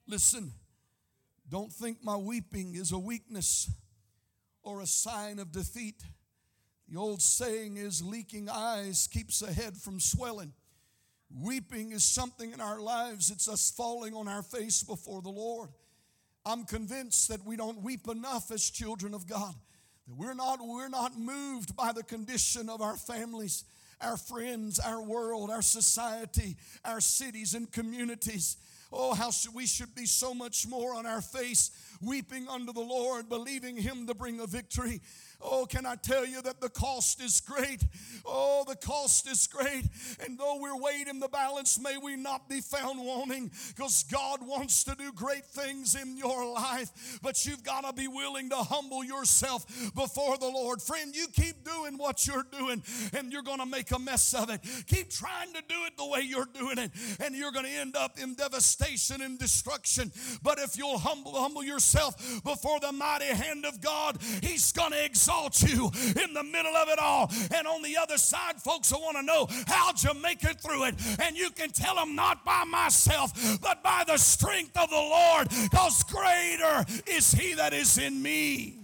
[0.08, 0.52] Listen,
[1.48, 3.70] don't think my weeping is a weakness
[4.66, 6.02] or a sign of defeat.
[6.88, 10.52] The old saying is leaking eyes keeps a head from swelling.
[11.40, 15.70] Weeping is something in our lives, it's us falling on our face before the Lord.
[16.44, 19.54] I'm convinced that we don't weep enough as children of God.
[20.06, 23.64] That we're not, we're not moved by the condition of our families,
[24.00, 28.56] our friends, our world, our society, our cities and communities.
[28.92, 31.70] Oh, how should we should be so much more on our face,
[32.00, 35.00] weeping unto the Lord, believing Him to bring a victory.
[35.40, 37.84] Oh, can I tell you that the cost is great?
[38.24, 39.84] Oh, the cost is great.
[40.24, 44.46] And though we're weighed in the balance, may we not be found wanting because God
[44.46, 47.18] wants to do great things in your life.
[47.22, 50.80] But you've got to be willing to humble yourself before the Lord.
[50.80, 52.82] Friend, you keep doing what you're doing
[53.12, 54.60] and you're going to make a mess of it.
[54.86, 56.90] Keep trying to do it the way you're doing it
[57.20, 60.10] and you're going to end up in devastation and destruction.
[60.42, 65.04] But if you'll humble, humble yourself before the mighty hand of God, He's going to
[65.04, 65.90] exalt exalt you
[66.22, 67.30] in the middle of it all.
[67.54, 70.84] And on the other side, folks will want to know how'd you make it through
[70.84, 70.94] it.
[71.20, 75.48] And you can tell them not by myself, but by the strength of the Lord,
[75.48, 78.78] because greater is He that is in me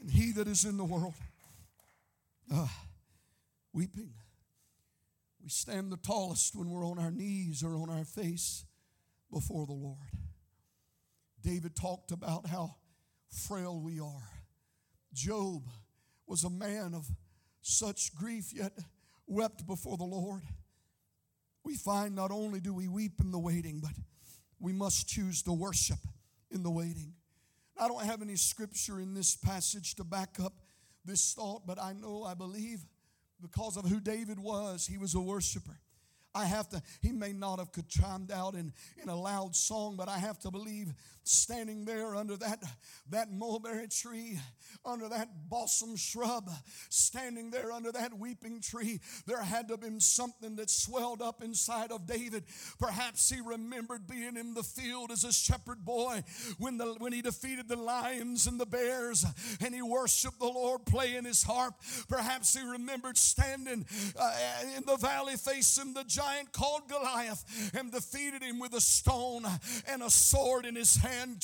[0.00, 1.14] and He that is in the world.
[2.52, 2.68] Uh,
[3.72, 4.10] weeping.
[5.42, 8.64] We stand the tallest when we're on our knees or on our face
[9.32, 9.96] before the Lord.
[11.46, 12.74] David talked about how
[13.30, 14.28] frail we are.
[15.14, 15.62] Job
[16.26, 17.08] was a man of
[17.62, 18.72] such grief, yet
[19.28, 20.42] wept before the Lord.
[21.62, 23.92] We find not only do we weep in the waiting, but
[24.58, 26.00] we must choose to worship
[26.50, 27.14] in the waiting.
[27.78, 30.54] I don't have any scripture in this passage to back up
[31.04, 32.80] this thought, but I know, I believe,
[33.40, 35.78] because of who David was, he was a worshiper.
[36.36, 38.72] I have to, he may not have chimed out in,
[39.02, 40.92] in a loud song, but I have to believe
[41.24, 42.62] standing there under that,
[43.10, 44.38] that mulberry tree,
[44.84, 46.50] under that balsam shrub,
[46.90, 51.42] standing there under that weeping tree, there had to have been something that swelled up
[51.42, 52.44] inside of David.
[52.78, 56.22] Perhaps he remembered being in the field as a shepherd boy
[56.58, 59.24] when, the, when he defeated the lions and the bears
[59.64, 61.74] and he worshiped the Lord playing his harp.
[62.08, 63.86] Perhaps he remembered standing
[64.18, 64.34] uh,
[64.76, 69.44] in the valley facing the giant giant called Goliath and defeated him with a stone
[69.88, 71.42] and a sword in his hand,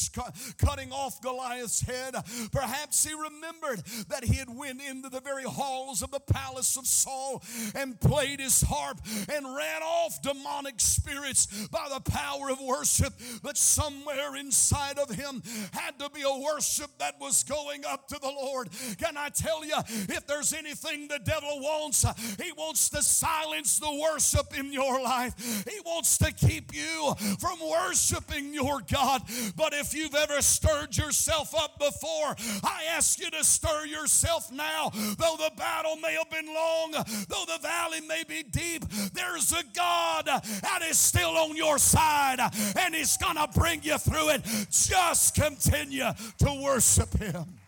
[0.58, 2.14] cutting off Goliath's head.
[2.50, 6.86] Perhaps he remembered that he had went into the very halls of the palace of
[6.86, 7.42] Saul
[7.74, 9.00] and played his harp
[9.32, 13.12] and ran off demonic spirits by the power of worship.
[13.42, 18.18] But somewhere inside of him had to be a worship that was going up to
[18.20, 18.68] the Lord.
[18.98, 22.04] Can I tell you, if there's anything the devil wants,
[22.40, 25.64] he wants to silence the worship in your life.
[25.68, 29.22] He wants to keep you from worshiping your God.
[29.56, 34.90] But if you've ever stirred yourself up before, I ask you to stir yourself now.
[34.92, 39.62] Though the battle may have been long, though the valley may be deep, there's a
[39.74, 42.40] God that is still on your side
[42.78, 44.42] and He's going to bring you through it.
[44.70, 47.58] Just continue to worship Him.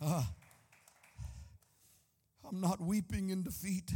[0.00, 0.22] Uh,
[2.48, 3.90] I'm not weeping in defeat.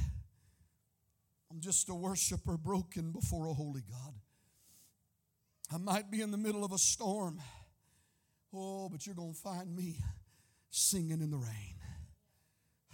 [1.53, 4.15] I'm just a worshiper broken before a holy God.
[5.71, 7.43] I might be in the middle of a storm.
[8.55, 9.99] Oh, but you're going to find me
[10.71, 11.77] singing in the rain.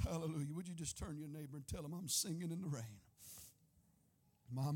[0.05, 0.53] Hallelujah.
[0.55, 3.01] Would you just turn your neighbor and tell him I'm singing in the rain?
[4.53, 4.73] My.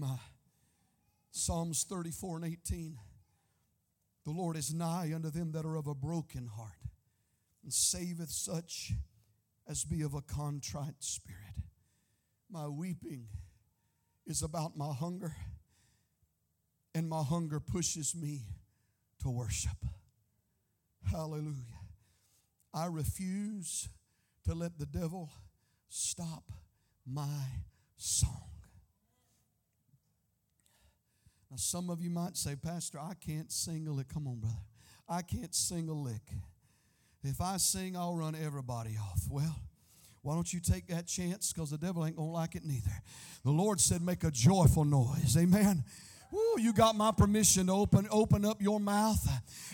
[1.33, 2.99] Psalms 34 and 18.
[4.24, 6.70] The Lord is nigh unto them that are of a broken heart
[7.64, 8.93] and saveth such
[9.66, 11.57] as be of a contrite spirit.
[12.51, 13.26] My weeping
[14.26, 15.34] is about my hunger,
[16.94, 18.42] and my hunger pushes me
[19.20, 19.76] to worship.
[21.10, 21.80] Hallelujah.
[22.74, 23.88] I refuse
[24.44, 25.30] to let the devil
[25.88, 26.44] stop
[27.06, 27.44] my
[27.96, 28.48] song.
[31.50, 34.08] Now, some of you might say, Pastor, I can't sing a lick.
[34.08, 34.56] Come on, brother.
[35.08, 36.32] I can't sing a lick.
[37.22, 39.24] If I sing, I'll run everybody off.
[39.30, 39.54] Well,
[40.22, 41.52] why don't you take that chance?
[41.52, 43.02] Because the devil ain't going to like it neither.
[43.44, 45.36] The Lord said, make a joyful noise.
[45.36, 45.84] Amen.
[46.33, 49.28] Woo, you got my permission to open, open up your mouth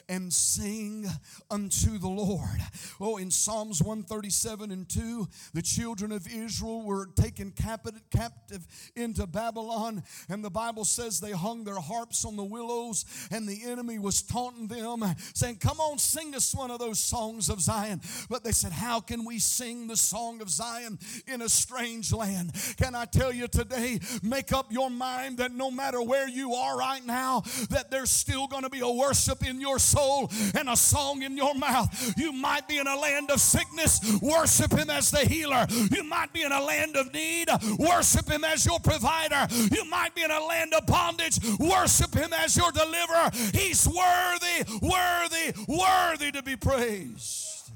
[0.09, 1.07] and sing
[1.51, 2.59] unto the Lord.
[3.01, 10.03] Oh, in Psalms 137 and 2, the children of Israel were taken captive into Babylon,
[10.29, 14.23] and the Bible says they hung their harps on the willows, and the enemy was
[14.23, 15.05] taunting them,
[15.35, 18.01] saying, Come on, sing us one of those songs of Zion.
[18.29, 20.99] But they said, How can we sing the song of Zion
[21.29, 22.53] in a strange land?
[22.79, 26.77] Can I tell you today, make up your mind that no matter where you are
[26.79, 30.77] right now, that there's still going to be a worship in your soul and a
[30.77, 32.15] song in your mouth.
[32.17, 35.67] You might be in a land of sickness, worship Him as the healer.
[35.91, 39.47] You might be in a land of need, worship Him as your provider.
[39.73, 43.31] You might be in a land of bondage, worship Him as your deliverer.
[43.53, 47.71] He's worthy, worthy, worthy to be praised.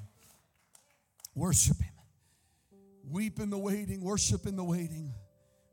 [1.34, 1.92] Worship Him.
[3.10, 5.12] Weep in the waiting, worship in the waiting,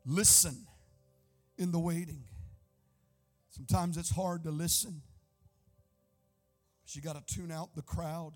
[0.04, 0.66] listen
[1.56, 2.24] in the waiting.
[3.60, 5.02] Sometimes it's hard to listen.
[6.92, 8.32] You got to tune out the crowd.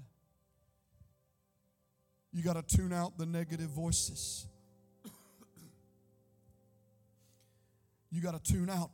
[2.30, 4.46] You got to tune out the negative voices.
[8.10, 8.90] you got to tune out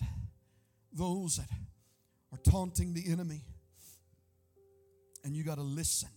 [0.92, 1.48] those that
[2.32, 3.42] are taunting the enemy.
[5.24, 6.10] And you got to listen.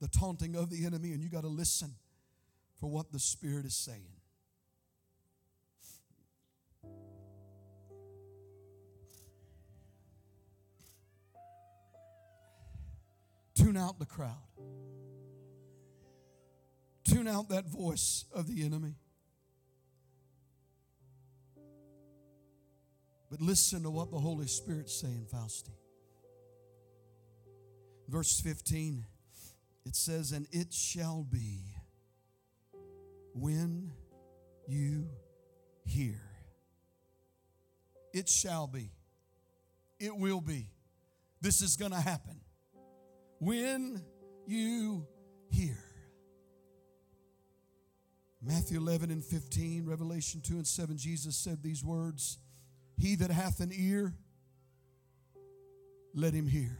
[0.00, 1.96] The taunting of the enemy, and you got to listen
[2.78, 4.15] for what the Spirit is saying.
[13.76, 14.30] Tune out the crowd.
[17.04, 18.94] Tune out that voice of the enemy.
[23.30, 25.74] But listen to what the Holy Spirit's saying, Fausti.
[28.08, 29.04] Verse 15,
[29.84, 31.60] it says, And it shall be
[33.34, 33.92] when
[34.66, 35.06] you
[35.84, 36.22] hear.
[38.14, 38.90] It shall be.
[40.00, 40.70] It will be.
[41.42, 42.40] This is going to happen
[43.38, 44.02] when
[44.46, 45.06] you
[45.50, 45.76] hear.
[48.42, 52.38] Matthew 11 and 15, Revelation 2 and 7, Jesus said these words
[52.96, 54.14] He that hath an ear,
[56.14, 56.78] let him hear.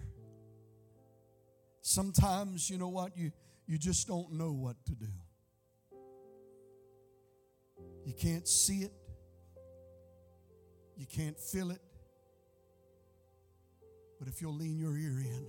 [1.81, 3.33] Sometimes, you know what, you,
[3.67, 5.07] you just don't know what to do.
[8.05, 8.93] You can't see it,
[10.97, 11.81] you can't feel it.
[14.19, 15.47] But if you'll lean your ear in,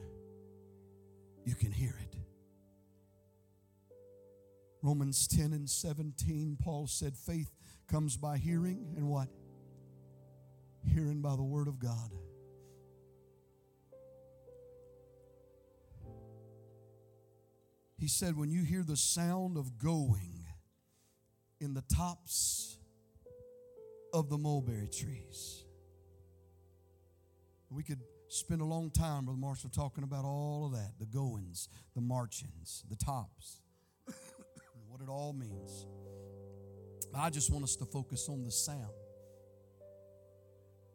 [1.47, 2.13] you can hear it.
[4.83, 7.49] Romans 10 and 17, Paul said, faith
[7.87, 9.29] comes by hearing, and what?
[10.83, 12.11] Hearing by the word of God.
[17.97, 20.43] He said, when you hear the sound of going
[21.61, 22.77] in the tops
[24.13, 25.63] of the mulberry trees,
[27.69, 31.69] we could spend a long time, Brother Marshall, talking about all of that the goings,
[31.95, 33.61] the marchings, the tops,
[34.87, 35.85] what it all means.
[37.15, 38.91] I just want us to focus on the sound.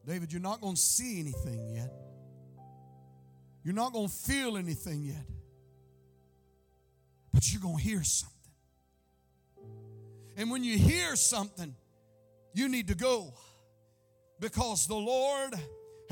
[0.06, 1.92] David, you're not going to see anything yet.
[3.64, 5.26] You're not going to feel anything yet.
[7.32, 8.32] But you're going to hear something.
[10.36, 11.74] And when you hear something,
[12.52, 13.34] you need to go
[14.40, 15.54] because the Lord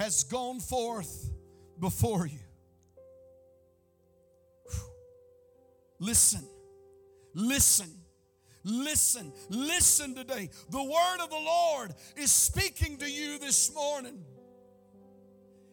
[0.01, 1.31] has gone forth
[1.79, 2.39] before you.
[5.99, 6.43] Listen,
[7.35, 7.91] listen,
[8.65, 10.49] listen, listen today.
[10.71, 14.25] The word of the Lord is speaking to you this morning.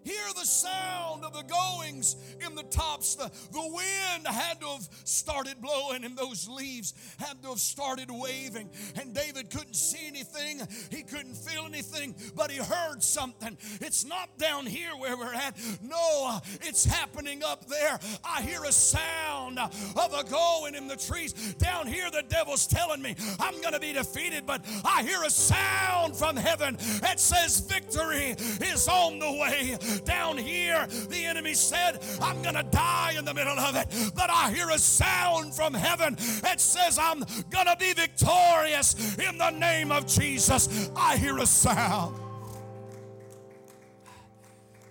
[0.07, 3.15] Hear the sound of the goings in the tops.
[3.15, 8.09] The, the wind had to have started blowing, and those leaves had to have started
[8.09, 8.69] waving.
[8.97, 13.57] And David couldn't see anything, he couldn't feel anything, but he heard something.
[13.81, 15.59] It's not down here where we're at.
[15.81, 17.99] No, it's happening up there.
[18.23, 21.33] I hear a sound of a going in the trees.
[21.55, 25.29] Down here, the devil's telling me I'm going to be defeated, but I hear a
[25.29, 31.99] sound from heaven that says victory is on the way down here, the enemy said,
[32.21, 34.11] I'm going to die in the middle of it.
[34.15, 37.19] But I hear a sound from heaven that says, I'm
[37.49, 40.89] going to be victorious in the name of Jesus.
[40.95, 42.19] I hear a sound.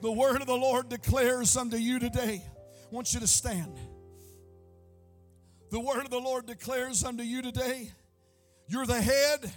[0.02, 2.42] The word of the Lord declares unto you today.
[2.44, 3.76] I want you to stand.
[5.70, 7.90] The word of the Lord declares unto you today
[8.68, 9.52] you're the head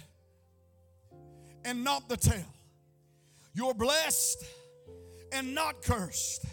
[1.64, 2.46] and not the tail.
[3.54, 4.44] You're blessed
[5.32, 6.44] and not cursed.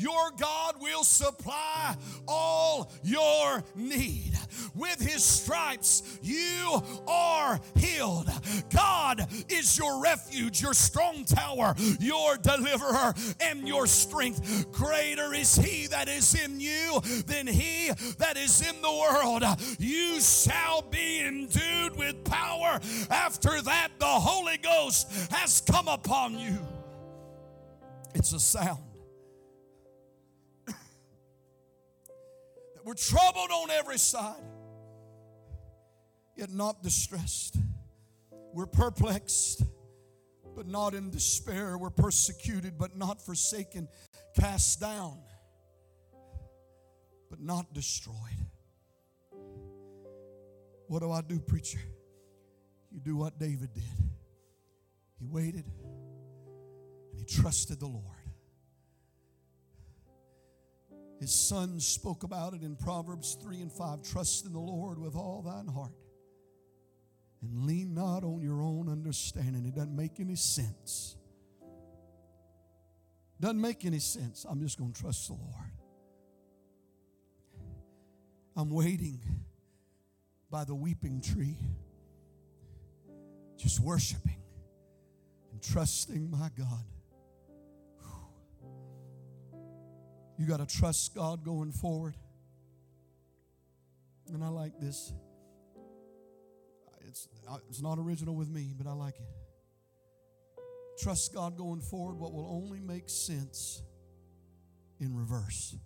[0.00, 1.94] Your God will supply
[2.26, 4.32] all your need.
[4.74, 8.30] With his stripes, you are healed.
[8.72, 14.72] God is your refuge, your strong tower, your deliverer, and your strength.
[14.72, 19.44] Greater is he that is in you than he that is in the world.
[19.78, 22.80] You shall be endued with power.
[23.10, 26.58] After that, the Holy Ghost has come upon you.
[28.14, 28.82] It's a sound.
[30.66, 30.76] that
[32.84, 34.42] we're troubled on every side,
[36.36, 37.56] yet not distressed.
[38.52, 39.62] We're perplexed,
[40.56, 41.78] but not in despair.
[41.78, 43.88] We're persecuted, but not forsaken.
[44.34, 45.18] Cast down,
[47.30, 48.16] but not destroyed.
[50.88, 51.78] What do I do, preacher?
[52.90, 53.84] You do what David did.
[55.20, 55.64] He waited
[57.30, 58.04] trusted the Lord.
[61.20, 64.02] His son spoke about it in Proverbs 3 and 5.
[64.02, 65.92] Trust in the Lord with all thine heart
[67.42, 69.66] and lean not on your own understanding.
[69.66, 71.16] It doesn't make any sense.
[73.38, 74.46] Doesn't make any sense.
[74.48, 75.72] I'm just going to trust the Lord.
[78.56, 79.20] I'm waiting
[80.50, 81.56] by the weeping tree,
[83.56, 84.42] just worshiping
[85.52, 86.84] and trusting my God.
[90.40, 92.16] You got to trust God going forward.
[94.32, 95.12] And I like this.
[97.06, 97.28] It's,
[97.68, 100.62] it's not original with me, but I like it.
[100.98, 103.82] Trust God going forward, what will only make sense
[104.98, 105.76] in reverse.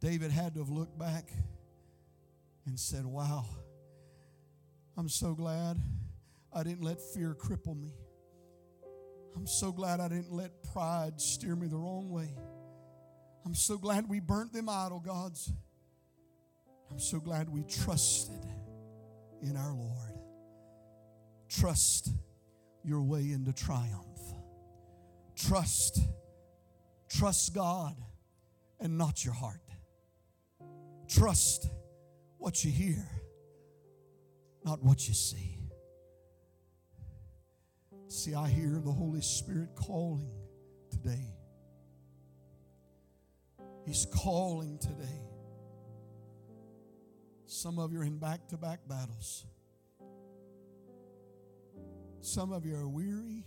[0.00, 1.32] David had to have looked back
[2.66, 3.46] and said, Wow,
[4.94, 5.80] I'm so glad
[6.52, 7.94] I didn't let fear cripple me.
[9.36, 12.34] I'm so glad I didn't let pride steer me the wrong way.
[13.44, 15.52] I'm so glad we burnt them idol gods.
[16.90, 18.44] I'm so glad we trusted
[19.42, 20.18] in our Lord.
[21.48, 22.08] Trust
[22.82, 24.20] your way into triumph.
[25.36, 26.00] Trust,
[27.08, 27.94] trust God
[28.80, 29.60] and not your heart.
[31.08, 31.68] Trust
[32.38, 33.06] what you hear,
[34.64, 35.55] not what you see.
[38.08, 40.30] See, I hear the Holy Spirit calling
[40.90, 41.34] today.
[43.84, 45.22] He's calling today.
[47.46, 49.44] Some of you are in back to back battles.
[52.20, 53.44] Some of you are weary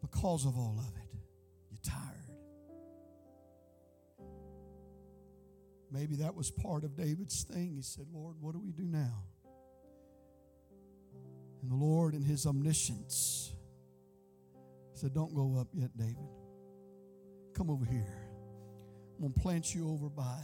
[0.00, 1.18] because of all of it.
[1.70, 2.16] You're tired.
[5.92, 7.74] Maybe that was part of David's thing.
[7.76, 9.24] He said, Lord, what do we do now?
[11.62, 13.52] And the Lord, in his omniscience,
[14.94, 16.16] said, Don't go up yet, David.
[17.54, 18.30] Come over here.
[19.16, 20.40] I'm going to plant you over by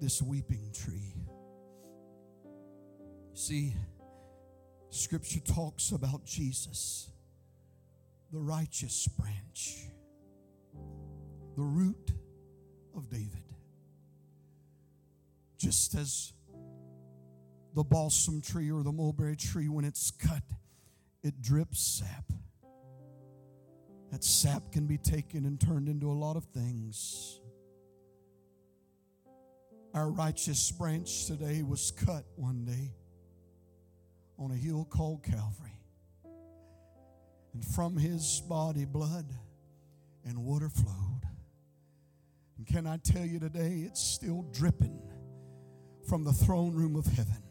[0.00, 1.14] this weeping tree.
[3.34, 3.74] See,
[4.90, 7.10] Scripture talks about Jesus,
[8.32, 9.86] the righteous branch,
[11.56, 12.12] the root
[12.96, 13.42] of David.
[15.56, 16.32] Just as
[17.78, 20.42] the balsam tree or the mulberry tree, when it's cut,
[21.22, 22.24] it drips sap.
[24.10, 27.38] That sap can be taken and turned into a lot of things.
[29.94, 32.96] Our righteous branch today was cut one day
[34.40, 35.78] on a hill called Calvary.
[37.54, 39.26] And from his body, blood
[40.24, 41.28] and water flowed.
[42.56, 45.00] And can I tell you today, it's still dripping
[46.08, 47.44] from the throne room of heaven.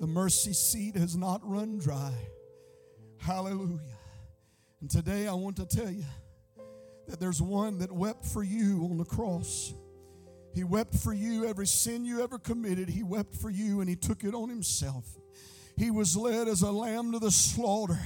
[0.00, 2.12] The mercy seat has not run dry.
[3.18, 3.80] Hallelujah.
[4.80, 6.04] And today I want to tell you
[7.08, 9.72] that there's one that wept for you on the cross.
[10.54, 12.88] He wept for you every sin you ever committed.
[12.88, 15.06] He wept for you and he took it on himself.
[15.76, 17.98] He was led as a lamb to the slaughter.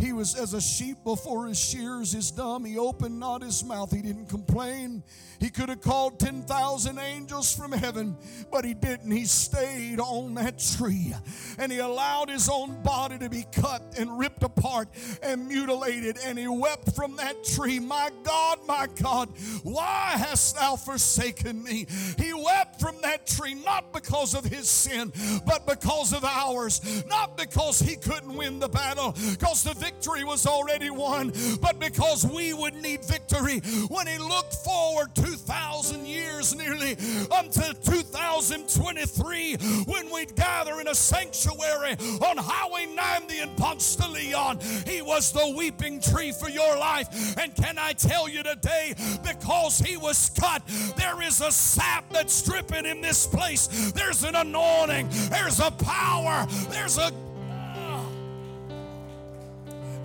[0.00, 2.64] He was as a sheep before his shears is dumb.
[2.64, 3.92] He opened not his mouth.
[3.92, 5.02] He didn't complain.
[5.38, 8.16] He could have called 10,000 angels from heaven,
[8.50, 9.10] but he didn't.
[9.10, 11.14] He stayed on that tree
[11.58, 14.88] and he allowed his own body to be cut and ripped apart
[15.22, 16.18] and mutilated.
[16.24, 19.30] And he wept from that tree, My God, my God,
[19.62, 21.86] why hast thou forsaken me?
[22.18, 25.12] He wept from that tree not because of his sin,
[25.46, 27.04] but because of ours.
[27.06, 32.24] Not because he couldn't win the battle, because the victory was already won, but because
[32.24, 33.58] we would need victory.
[33.88, 36.92] When he looked forward 2,000 years nearly
[37.32, 44.60] until 2023, when we'd gather in a sanctuary on Highway 90 in Ponce de Leon,
[44.86, 47.36] he was the weeping tree for your life.
[47.36, 50.62] And can I tell you today, because he was cut,
[50.96, 53.90] there is a sap that's dripping in this place.
[53.90, 57.10] There's an anointing, there's a power, there's a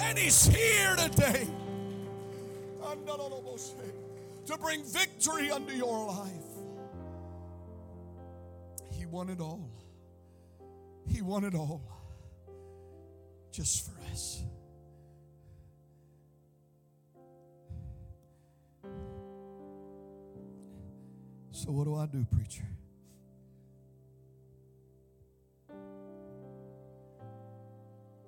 [0.05, 1.47] and He's here today
[4.45, 6.29] to bring victory unto your life.
[8.91, 9.67] He won it all.
[11.07, 11.81] He won it all
[13.51, 14.43] just for us.
[21.51, 22.67] So, what do I do, preacher?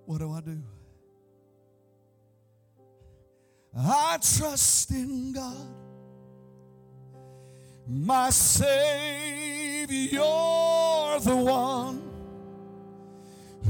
[0.06, 0.64] What do I do?
[3.80, 5.68] I trust in God,
[7.88, 10.20] my Savior,
[11.20, 12.02] the one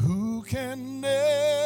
[0.01, 1.56] who can never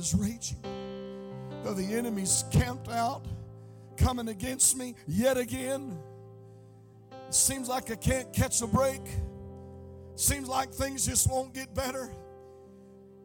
[0.00, 0.56] is raging,
[1.62, 3.22] though the enemy's camped out,
[3.98, 5.96] coming against me yet again.
[7.28, 9.02] It seems like I can't catch a break.
[10.16, 12.10] Seems like things just won't get better.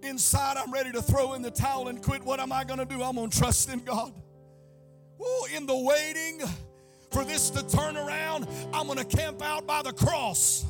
[0.04, 2.24] Inside, I'm ready to throw in the towel and quit.
[2.24, 3.02] What am I going to do?
[3.02, 4.14] I'm going to trust in God.
[5.20, 6.42] Oh, in the waiting
[7.10, 10.66] for this to turn around, I'm going to camp out by the cross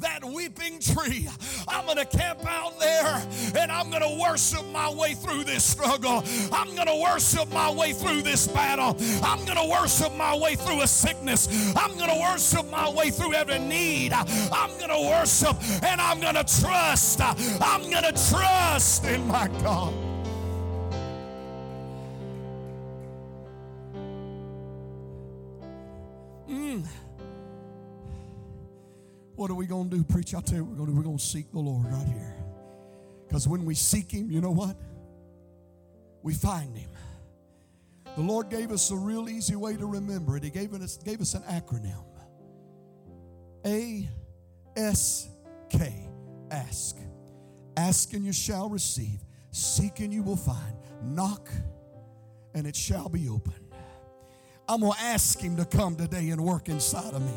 [0.00, 1.28] that weeping tree.
[1.66, 3.22] I'm going to camp out there
[3.56, 6.24] and I'm going to worship my way through this struggle.
[6.52, 8.96] I'm going to worship my way through this battle.
[9.22, 11.74] I'm going to worship my way through a sickness.
[11.76, 14.12] I'm going to worship my way through every need.
[14.12, 17.20] I'm going to worship and I'm going to trust.
[17.20, 20.07] I'm going to trust in my God.
[29.38, 30.34] What are we going to do, preach?
[30.34, 32.34] I'll tell you, we're going to we're going to seek the Lord right here.
[33.28, 34.76] Because when we seek Him, you know what?
[36.24, 36.90] We find Him.
[38.16, 40.42] The Lord gave us a real easy way to remember it.
[40.42, 42.04] He gave us gave us an acronym.
[43.64, 44.08] A
[44.76, 45.28] S
[45.70, 46.08] K.
[46.50, 46.96] Ask.
[47.76, 49.20] Ask and you shall receive.
[49.52, 50.74] Seek and you will find.
[51.00, 51.48] Knock
[52.54, 53.67] and it shall be opened.
[54.70, 57.32] I'm going to ask Him to come today and work inside of me.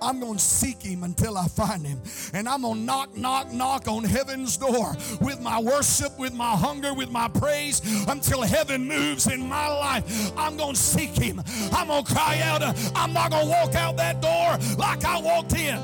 [0.00, 2.00] I'm going to seek Him until I find Him.
[2.32, 6.52] And I'm going to knock, knock, knock on heaven's door with my worship, with my
[6.52, 10.30] hunger, with my praise until heaven moves in my life.
[10.36, 11.42] I'm going to seek Him.
[11.72, 12.62] I'm going to cry out.
[12.94, 15.78] I'm not going to walk out that door like I walked in.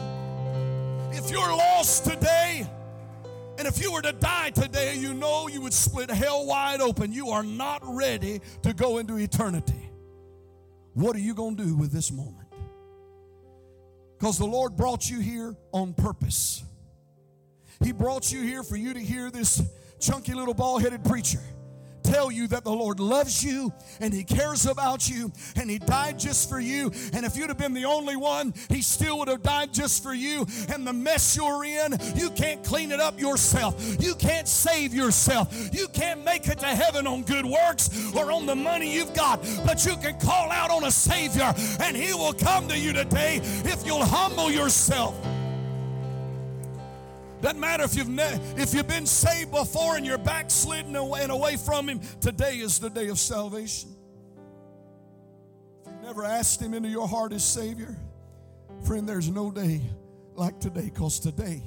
[1.13, 2.65] If you're lost today,
[3.59, 7.13] and if you were to die today, you know you would split hell wide open.
[7.13, 9.92] You are not ready to go into eternity.
[10.95, 12.49] What are you going to do with this moment?
[14.19, 16.63] Because the Lord brought you here on purpose.
[17.83, 19.63] He brought you here for you to hear this
[19.99, 21.41] chunky little bald headed preacher
[22.03, 26.19] tell you that the Lord loves you and He cares about you and He died
[26.19, 26.93] just for you.
[27.13, 30.15] And if you'd have been the only one, He still would have died just for
[30.15, 30.47] you.
[30.73, 33.97] And the mess you're in, you can't clean it up yourself.
[34.01, 35.71] You can't save yourself.
[35.73, 39.41] You can't make it to heaven on good works or on the money you've got.
[39.65, 43.41] But you can call out on a Savior and He will come to you today
[43.65, 45.15] if you'll humble yourself.
[47.43, 51.57] Doesn't matter if you've ne- if you've been saved before and you're backslidden and away
[51.57, 52.01] from Him.
[52.21, 53.91] Today is the day of salvation.
[55.85, 57.97] If you've never asked Him into your heart as Savior,
[58.87, 59.81] friend, there's no day
[60.37, 61.63] like today, because today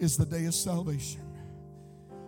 [0.00, 1.22] is the day of salvation.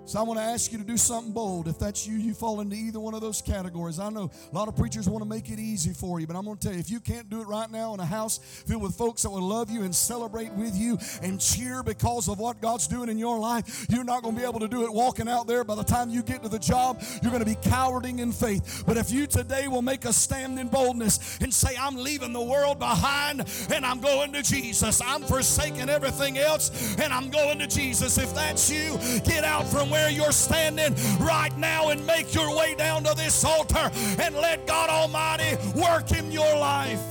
[0.05, 1.69] So I want to ask you to do something bold.
[1.69, 4.01] If that's you, you fall into either one of those categories.
[4.01, 6.45] I know a lot of preachers want to make it easy for you, but I'm
[6.45, 8.83] going to tell you, if you can't do it right now in a house filled
[8.83, 12.61] with folks that will love you and celebrate with you and cheer because of what
[12.61, 15.29] God's doing in your life, you're not going to be able to do it walking
[15.29, 15.63] out there.
[15.63, 18.83] By the time you get to the job, you're going to be cowarding in faith.
[18.85, 22.43] But if you today will make a stand in boldness and say, I'm leaving the
[22.43, 27.69] world behind and I'm going to Jesus, I'm forsaking everything else and I'm going to
[27.69, 28.19] Jesus.
[28.19, 32.75] If that's you, get out from where you're standing right now and make your way
[32.75, 37.03] down to this altar and let God Almighty work in your life.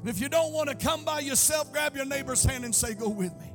[0.00, 2.92] And if you don't want to come by yourself, grab your neighbor's hand and say,
[2.92, 3.46] Go with me.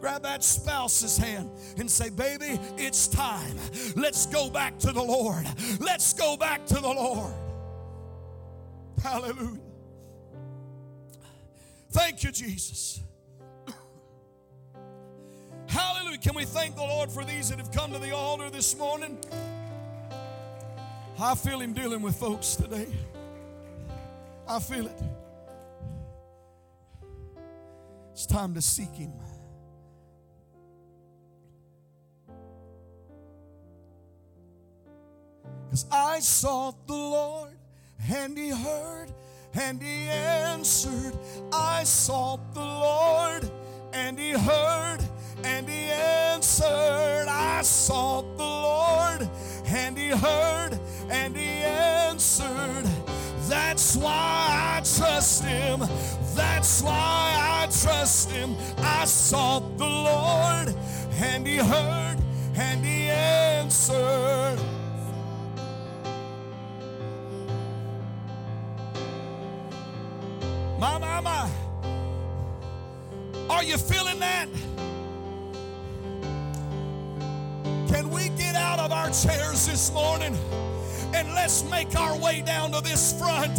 [0.00, 3.56] Grab that spouse's hand and say, Baby, it's time.
[3.96, 5.46] Let's go back to the Lord.
[5.80, 7.34] Let's go back to the Lord.
[9.02, 9.60] Hallelujah.
[11.90, 13.00] Thank you, Jesus.
[15.68, 16.18] Hallelujah.
[16.18, 19.18] Can we thank the Lord for these that have come to the altar this morning?
[21.18, 22.86] I feel Him dealing with folks today.
[24.48, 25.02] I feel it.
[28.12, 29.12] It's time to seek Him.
[35.64, 37.58] Because I sought the Lord
[38.10, 39.12] and He heard
[39.54, 41.12] and He answered.
[41.52, 43.50] I sought the Lord
[43.92, 45.05] and He heard
[45.46, 49.28] and he answered, I sought the Lord,
[49.68, 50.78] and he heard,
[51.08, 52.84] and he answered.
[53.48, 55.80] That's why I trust him.
[56.34, 58.56] That's why I trust him.
[58.78, 60.74] I sought the Lord,
[61.20, 62.16] and he heard,
[62.56, 64.58] and he answered.
[70.80, 71.50] My, my, my.
[73.48, 74.48] Are you feeling that?
[78.86, 80.32] Of our chairs this morning
[81.12, 83.58] and let's make our way down to this front?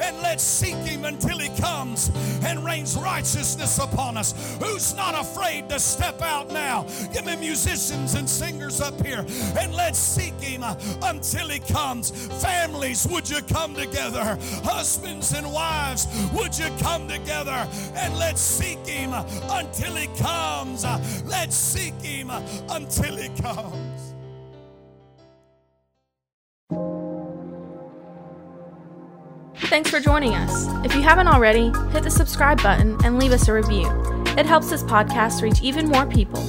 [0.00, 2.12] and let's seek him until he comes
[2.44, 4.56] and rains righteousness upon us.
[4.62, 6.86] Who's not afraid to step out now?
[7.12, 9.26] Give me musicians and singers up here
[9.58, 10.62] and let's seek him
[11.02, 12.10] until he comes.
[12.40, 14.38] Families, would you come together?
[14.62, 17.66] Husbands and wives, would you come together
[17.96, 19.12] and let's seek him
[19.50, 20.84] until he comes?
[21.26, 22.30] Let's seek him
[22.68, 23.87] until he comes.
[29.68, 30.66] Thanks for joining us.
[30.82, 33.86] If you haven't already, hit the subscribe button and leave us a review.
[34.38, 36.40] It helps this podcast reach even more people.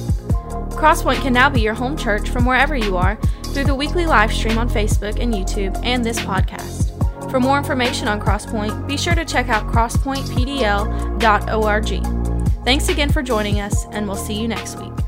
[0.70, 3.16] Crosspoint can now be your home church from wherever you are
[3.52, 6.88] through the weekly live stream on Facebook and YouTube and this podcast.
[7.30, 12.64] For more information on Crosspoint, be sure to check out crosspointpdl.org.
[12.64, 14.99] Thanks again for joining us, and we'll see you next week.